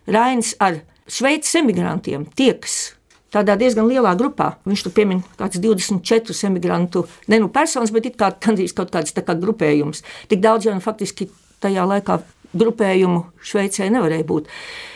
Rainis 0.08 0.54
ar 0.60 0.82
Šveices 1.08 1.56
emigrantiem 1.60 2.28
tiekas 2.38 2.94
tādā 3.34 3.56
diezgan 3.58 3.88
lielā 3.90 4.14
grupā. 4.20 4.54
Viņš 4.68 4.86
tur 4.86 4.94
piemin 4.96 5.24
kaut 5.24 5.40
kādus 5.42 5.64
24 5.64 6.48
emigrantu, 6.50 7.08
ne 7.32 7.42
nu 7.42 7.50
personas, 7.54 7.92
bet 7.94 8.12
it 8.12 8.20
kā 8.20 8.30
gandrīz 8.38 8.76
kaut 8.78 8.94
kāds 8.94 9.16
kā 9.16 9.36
grupējums. 9.40 10.04
Tik 10.30 10.44
daudz 10.44 10.68
jau 10.68 10.76
nu, 10.76 10.84
faktiski 10.84 11.32
tajā 11.64 11.88
laikā 11.90 12.20
grupējumu 12.54 13.24
Šveicē 13.42 13.90
nevarēja 13.90 14.28
būt. 14.30 14.50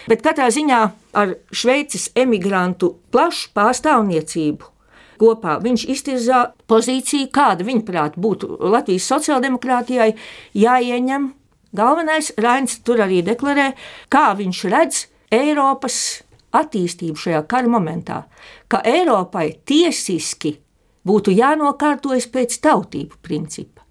Bet 0.08 0.22
katrā 0.26 0.52
ziņā 0.54 0.82
ar 1.18 1.36
Šveices 1.50 2.12
emigrantu 2.16 2.94
plašu 3.12 3.50
pārstāvniecību 3.58 4.77
kopā 5.20 5.58
viņš 5.64 5.88
iztirzā 5.94 6.44
pozīciju, 6.70 7.32
kāda 7.34 7.66
viņaprāt 7.68 8.18
būtu 8.22 8.58
Latvijas 8.74 9.10
sociāldemokrātijai 9.12 10.14
jāieņem. 10.58 11.32
Galvenais 11.78 12.32
Rains 12.40 12.80
tur 12.86 13.04
arī 13.04 13.22
deklarē, 13.26 13.72
kā 14.10 14.32
viņš 14.38 14.64
redz 14.72 15.04
Eiropas 15.34 16.24
attīstību 16.56 17.20
šajā 17.20 17.42
kara 17.52 17.70
momentā, 17.70 18.22
ka 18.72 18.82
Eiropai 18.88 19.50
tiesiski 19.68 20.56
būtu 21.08 21.34
jānokārtojas 21.36 22.28
pēc 22.32 22.60
tautību 22.64 23.20
principa, 23.24 23.84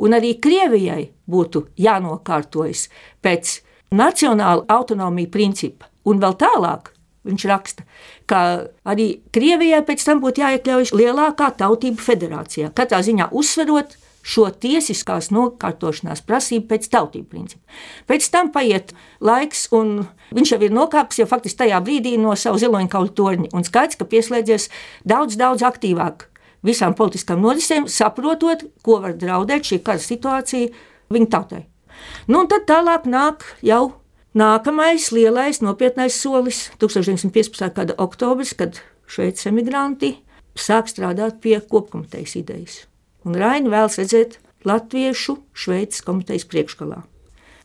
un 0.00 0.16
arī 0.16 0.34
Krievijai 0.42 1.10
būtu 1.30 1.66
jānokārtojas 1.80 2.88
pēc 3.22 3.60
nacionāla 3.90 4.66
autonomija 4.68 5.30
principa, 5.30 5.90
un 6.04 6.20
vēl 6.22 6.36
tālāk. 6.40 6.92
Viņš 7.28 7.42
raksta, 7.50 7.84
ka 8.30 8.42
arī 8.88 9.20
Krievijai 9.34 9.82
pēc 9.84 10.04
tam 10.06 10.22
būtu 10.22 10.40
jāiekļaujas 10.40 10.94
lielākā 10.96 11.50
tautību 11.58 12.00
federācijā. 12.00 12.70
Katrā 12.72 13.02
ziņā 13.04 13.28
uzsverot 13.36 13.98
šo 14.24 14.46
tiesiskās 14.62 15.30
nokārtošanās 15.32 16.22
prasību 16.28 16.68
pēc 16.70 16.88
tautību 16.92 17.28
principa. 17.28 17.62
Pēc 18.08 18.28
tam 18.32 18.50
paiet 18.54 18.94
laiks, 19.24 19.66
un 19.76 20.06
viņš 20.36 20.54
jau 20.54 20.60
ir 20.64 20.74
nokāpis 20.76 21.22
jau 21.22 21.28
faktiski 21.28 21.62
tajā 21.64 21.80
brīdī 21.84 22.16
no 22.20 22.34
savu 22.36 22.60
ziloņkaulu 22.60 23.14
torņa. 23.16 23.52
Un 23.56 23.68
skaidrs, 23.68 24.00
ka 24.00 24.08
pieslēdzies 24.08 24.68
daudz, 25.08 25.36
daudz 25.40 25.64
aktīvāk 25.66 26.28
visām 26.66 26.96
politiskām 26.96 27.40
norisēm, 27.44 27.88
saprotot, 27.88 28.66
ko 28.84 29.00
var 29.04 29.16
draudēt 29.16 29.72
šī 29.72 29.80
kara 29.84 30.02
situācija 30.02 30.72
viņa 31.12 31.32
tautai. 31.32 31.64
Nu, 32.28 32.42
un 32.42 32.48
tad 32.48 32.68
tālāk 32.68 33.08
nāk 33.10 33.44
jau 33.66 33.99
nākamais 34.34 35.10
lielais 35.12 35.60
nopietnais 35.60 36.14
solis- 36.14 36.70
1915. 36.78 37.74
gada 37.74 37.94
oktobris, 37.98 38.54
kad 38.54 38.80
Šveices 39.06 39.46
emigranti 39.46 40.18
sāk 40.54 40.86
strādāt 40.86 41.40
pie 41.40 41.60
kopkomitejas 41.60 42.36
idejas 42.36 42.90
un 43.24 43.36
Raini 43.36 43.70
vēlas 43.70 43.98
redzēt 44.00 44.38
Latviešu 44.68 45.38
Šveices 45.56 46.04
komitejas 46.04 46.46
priekšgalā. 46.48 47.02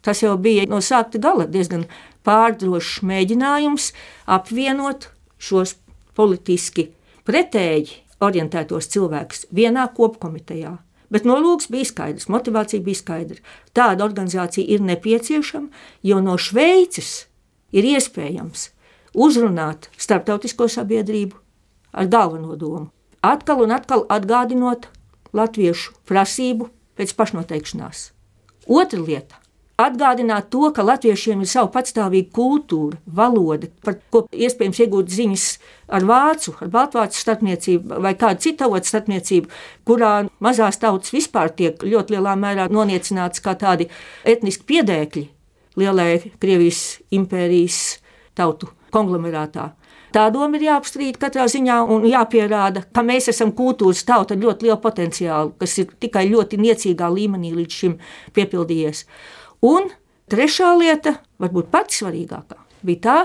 Tas 0.05 0.21
jau 0.21 0.35
bija 0.37 0.67
no 0.69 0.81
sākta 0.85 1.19
gala 1.21 1.47
diezgan 1.49 1.87
pārdrošs 2.25 3.01
mēģinājums 3.05 3.91
apvienot 4.37 5.09
šos 5.41 5.75
politiski 6.15 6.89
pretēji 7.27 8.01
orientētos 8.23 8.87
cilvēkus 8.93 9.47
vienā 9.55 9.87
kopkomitejā. 9.95 10.77
Bet 11.13 11.25
nolūks 11.27 11.69
bija 11.71 11.85
skaidrs, 11.85 12.29
motivācija 12.31 12.81
bija 12.83 13.01
skaidra. 13.01 13.41
Tāda 13.77 14.05
organizācija 14.05 14.65
ir 14.65 14.81
nepieciešama, 14.81 15.69
jo 16.03 16.21
no 16.23 16.37
Šveices 16.41 17.27
ir 17.75 17.85
iespējams 17.95 18.69
uzrunāt 19.15 19.89
starptautisko 19.97 20.67
sabiedrību 20.71 21.37
ar 21.95 22.09
galveno 22.11 22.57
domu. 22.59 22.89
Atkal 23.25 23.63
un 23.65 23.73
atkal 23.73 24.05
atgādinot 24.11 24.89
latviešu 25.35 25.95
prasību 26.05 26.69
pēc 26.97 27.13
pašnoteikšanās. 27.17 28.11
Otra 28.67 28.99
lieta- 28.99 29.39
atgādināt 29.81 30.47
to, 30.53 30.69
ka 30.75 30.83
latviešiem 30.85 31.41
ir 31.43 31.49
sava 31.51 31.69
patstāvīga 31.73 32.31
kultūra, 32.35 32.99
valoda, 33.05 33.69
par 33.83 33.97
ko 34.13 34.23
iespējams 34.31 34.81
iegūt 34.85 35.11
ziņas 35.11 35.45
ar 35.95 36.07
vācu, 36.07 36.55
ar 36.63 36.71
baltvācu 36.71 37.19
starpniecību 37.19 37.99
vai 38.03 38.15
kādu 38.19 38.45
citu 38.47 38.63
tautu 38.63 38.91
starpniecību, 38.91 39.51
kurā 39.87 40.13
mazās 40.43 40.79
tautas 40.81 41.13
vispār 41.15 41.51
tiek 41.51 41.83
ļoti 41.83 42.15
lielā 42.15 42.35
mērā 42.39 42.69
noniecināts 42.71 43.43
kā 43.43 43.57
tādi 43.59 43.89
etniski 44.23 44.67
piedēkļi 44.71 45.27
lielai 45.75 46.11
Krievijas 46.39 47.01
impērijas 47.11 47.81
tautu 48.35 48.71
konglomerātā. 48.95 49.73
Tā 50.15 50.29
doma 50.31 50.55
ir 50.55 50.69
jāapstrīd 50.69 51.17
katrā 51.19 51.43
ziņā 51.51 51.81
un 51.91 52.05
jāpierāda, 52.07 52.85
ka 52.95 53.01
mēs 53.03 53.27
esam 53.33 53.49
kultūras 53.51 54.05
tauta 54.07 54.31
ar 54.31 54.39
ļoti 54.39 54.69
lielu 54.69 54.77
potenciālu, 54.79 55.51
kas 55.59 55.73
ir 55.81 55.89
tikai 55.99 56.29
ļoti 56.29 56.59
niecīgā 56.63 57.09
līmenī 57.11 57.51
līdz 57.57 57.79
šim 57.81 57.97
piepildījies. 58.37 59.03
Un 59.63 59.91
trešā 60.31 60.73
lieta, 60.79 61.19
varbūt 61.39 61.69
pati 61.73 61.99
svarīgākā, 61.99 62.57
bija 62.85 63.01
tā, 63.05 63.17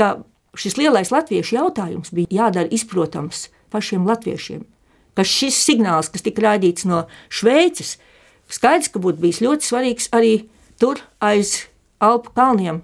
ka 0.00 0.10
šis 0.58 0.76
lielais 0.80 1.12
latviešu 1.12 1.56
jautājums 1.56 2.12
bija 2.14 2.44
jādara 2.44 2.70
izprotams 2.74 3.48
pašiem 3.70 4.06
latviešiem. 4.08 4.64
Ka 5.14 5.26
šis 5.26 5.58
signāls, 5.62 6.10
kas 6.10 6.24
tika 6.26 6.42
raidīts 6.46 6.86
no 6.88 7.04
Šveices, 7.28 7.96
skaidrs, 8.50 8.90
ka 8.90 9.02
būtu 9.02 9.22
bijis 9.22 9.42
ļoti 9.44 9.66
svarīgs 9.66 10.10
arī 10.16 10.34
tur 10.80 11.02
aiz 11.20 11.66
Alpu 12.00 12.32
kalniem 12.32 12.80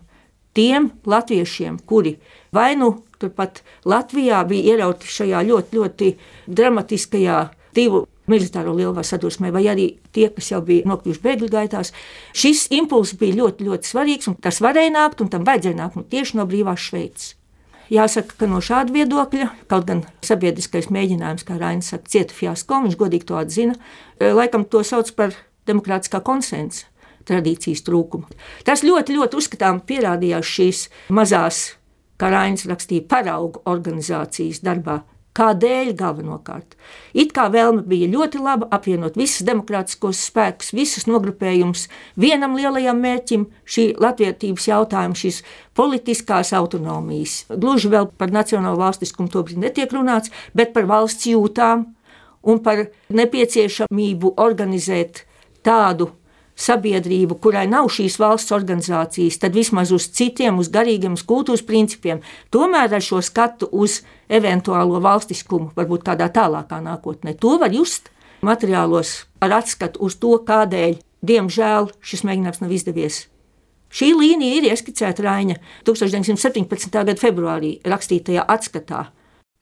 tiem 0.57 0.91
latviešiem, 1.09 1.79
kuri 1.89 2.19
vai 2.53 2.75
nu 2.77 2.99
Turpat 3.17 3.63
Latvijā 3.89 4.43
bija 4.45 4.75
ierauti 4.75 5.09
šajā 5.09 5.41
ļoti, 5.49 5.79
ļoti 5.79 6.11
dramatiskajā 6.53 7.39
divu 7.77 8.03
militāro 8.31 8.75
lielvaru 8.77 9.07
sadursmē, 9.07 9.53
vai 9.55 9.65
arī 9.71 9.87
tie, 10.15 10.29
kas 10.35 10.51
jau 10.53 10.61
bija 10.67 10.87
nokļuvuši 10.91 11.23
bēgļu 11.23 11.51
gaitās. 11.53 11.93
Šis 12.37 12.67
impulss 12.77 13.17
bija 13.21 13.39
ļoti, 13.41 13.67
ļoti 13.69 13.91
svarīgs, 13.91 14.31
un 14.31 14.39
tas 14.43 14.61
varēja 14.65 14.95
nākt, 14.95 15.23
un 15.23 15.31
tam 15.33 15.47
vajadzēja 15.47 15.79
nākt 15.79 15.99
nu, 16.01 16.07
tieši 16.11 16.41
no 16.41 16.47
brīvās 16.49 16.89
Šveices. 16.89 17.35
Jāsaka, 17.93 18.35
ka 18.41 18.49
no 18.51 18.59
šāda 18.59 18.91
viedokļa, 18.91 19.47
kaut 19.71 19.87
gan 19.87 20.03
sabiedriskais 20.27 20.89
mēģinājums, 20.91 21.47
kā 21.47 21.55
Rainis 21.61 21.93
saka, 21.93 22.11
cieta 22.11 22.35
fiasko, 22.35 22.81
viņš 22.83 22.99
godīgi 22.99 23.29
to 23.29 23.39
atzina, 23.39 23.77
eh, 24.19 24.35
laikam 24.35 24.67
to 24.67 24.83
sauc 24.83 25.13
par 25.15 25.37
demokrātiskā 25.71 26.19
konsensa 26.23 26.91
tradīcijas 27.27 27.83
trūkumu. 27.87 28.27
Tas 28.67 28.83
ļoti, 28.87 29.15
ļoti 29.19 29.39
uzskatām 29.39 29.83
pierādījās 29.87 30.47
šīs 30.47 30.89
mazās 31.11 31.77
kā 32.21 32.31
Rainis 32.33 32.67
rakstīja, 32.69 33.07
paraugu 33.11 33.63
organizācijas 33.69 34.63
darbā. 34.65 35.03
Kādēļ 35.37 35.91
galvenokārt? 35.99 36.77
It 37.13 37.35
kā 37.37 37.51
vēlme 37.53 37.83
bija 37.85 38.09
ļoti 38.09 38.41
laba 38.41 38.69
apvienot 38.73 39.19
visus 39.21 39.45
demokrātiskos 39.45 40.23
spēkus, 40.31 40.73
visus 40.73 41.05
nogrupējumus 41.11 41.87
vienam 42.17 42.57
lielajam 42.57 43.03
mērķim, 43.05 43.45
šī 43.69 43.85
latviedzības 44.01 44.69
jautājums, 44.71 45.21
šīs 45.21 45.43
politiskās 45.77 46.55
autonomijas. 46.57 47.43
Gluži 47.53 47.93
vēl 47.93 48.09
par 48.17 48.33
nacionālo 48.33 48.81
valstiskumu 48.81 49.29
tobrīd 49.33 49.61
netiek 49.61 49.93
runāts, 49.93 50.33
bet 50.57 50.73
par 50.73 50.89
valsts 50.89 51.29
jūtām 51.29 51.85
un 52.47 52.63
par 52.65 52.87
nepieciešamību 53.13 54.37
organizēt 54.41 55.27
tādu 55.67 56.15
sabiedrību, 56.57 57.37
kurai 57.43 57.67
nav 57.69 57.91
šīs 57.93 58.17
valsts 58.21 58.55
organizācijas, 58.57 59.39
tad 59.43 59.57
vismaz 59.57 59.93
uz 59.93 60.09
citiem, 60.17 60.59
uz 60.59 60.71
garīgiem, 60.73 61.17
uz 61.19 61.25
kultūras 61.29 61.65
principiem, 61.67 62.23
tomēr 62.51 62.97
ar 62.97 63.05
šo 63.05 63.21
skatu 63.25 63.69
uz 63.73 64.01
eventuālo 64.29 65.01
valstiskumu, 65.05 65.71
varbūt 65.77 66.07
kādā 66.09 66.31
tālākā 66.33 66.81
nākotnē. 66.85 67.37
To 67.41 67.59
var 67.61 67.75
just 67.75 68.11
materiālos 68.45 69.27
ar 69.41 69.59
atskatu 69.61 70.01
uz 70.07 70.17
to, 70.21 70.37
kādēļ, 70.49 70.99
diemžēl, 71.27 71.91
šis 72.01 72.25
mēģinājums 72.27 72.63
nav 72.65 72.73
izdevies. 72.73 73.27
Šī 73.93 74.11
līnija 74.17 74.59
ir 74.59 74.71
ieskicēta 74.73 75.23
Raina 75.25 75.61
1917. 75.87 76.91
gada 76.93 77.15
februārī 77.21 77.77
rakstītajā 77.87 78.43
atskatā 78.57 79.07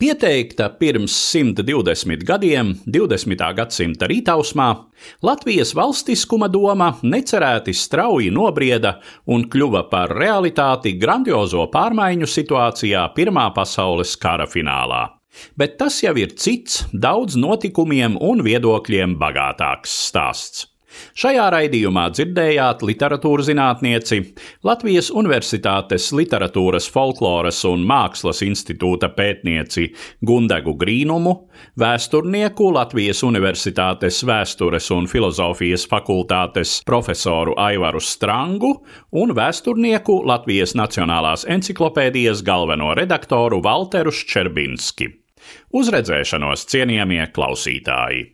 Pieteikta 0.04 0.68
pirms 0.68 1.12
120 1.32 2.26
gadiem, 2.28 2.74
20. 2.84 3.44
gadsimta 3.56 4.04
rītausmā, 4.10 4.66
Latvijas 5.24 5.72
valstiskuma 5.72 6.50
doma 6.52 6.90
necerēti 7.00 7.72
strauji 7.72 8.28
nobrieda 8.28 8.98
un 9.32 9.46
kļuva 9.48 9.86
par 9.88 10.12
realitāti 10.12 10.92
grandiozo 11.00 11.64
pārmaiņu 11.72 12.28
situācijā 12.28 13.06
Pirmā 13.16 13.46
pasaules 13.56 14.12
kara 14.20 14.44
finālā. 14.44 15.06
Bet 15.56 15.80
tas 15.80 16.02
jau 16.04 16.12
ir 16.20 16.36
cits, 16.36 16.82
daudz 16.92 17.40
notikumiem 17.40 18.20
un 18.20 18.44
viedokļiem 18.44 19.16
bagātāks 19.16 19.96
stāsts. 20.10 20.73
Šajā 21.18 21.46
raidījumā 21.54 22.08
dzirdējāt 22.14 22.82
literatūras 22.86 23.48
zinātnieci, 23.50 24.20
Latvijas 24.66 25.10
Universitātes 25.14 26.10
Literatūras, 26.16 26.88
folkloras 26.90 27.62
un 27.68 27.84
mākslas 27.88 28.42
institūta 28.46 29.10
pētnieci 29.14 29.88
Gundegu 30.26 30.76
Grīnumu, 30.80 31.34
vēsturnieku 31.80 32.70
Latvijas 32.74 33.24
Universitātes 33.26 34.22
vēstures 34.26 34.90
un 34.94 35.08
filozofijas 35.10 35.86
fakultātes 35.90 36.80
profesoru 36.86 37.56
Aivaru 37.60 38.02
Strangu 38.02 38.74
un 39.14 39.34
vēsturnieku 39.36 40.20
Latvijas 40.28 40.76
Nacionālās 40.78 41.46
encyklopēdijas 41.50 42.44
galveno 42.46 42.94
redaktoru 42.98 43.62
Walteru 43.64 44.14
Ščerbinski. 44.14 45.10
Uz 45.76 45.90
redzēšanos, 45.92 46.64
cienījamie 46.70 47.26
klausītāji! 47.34 48.33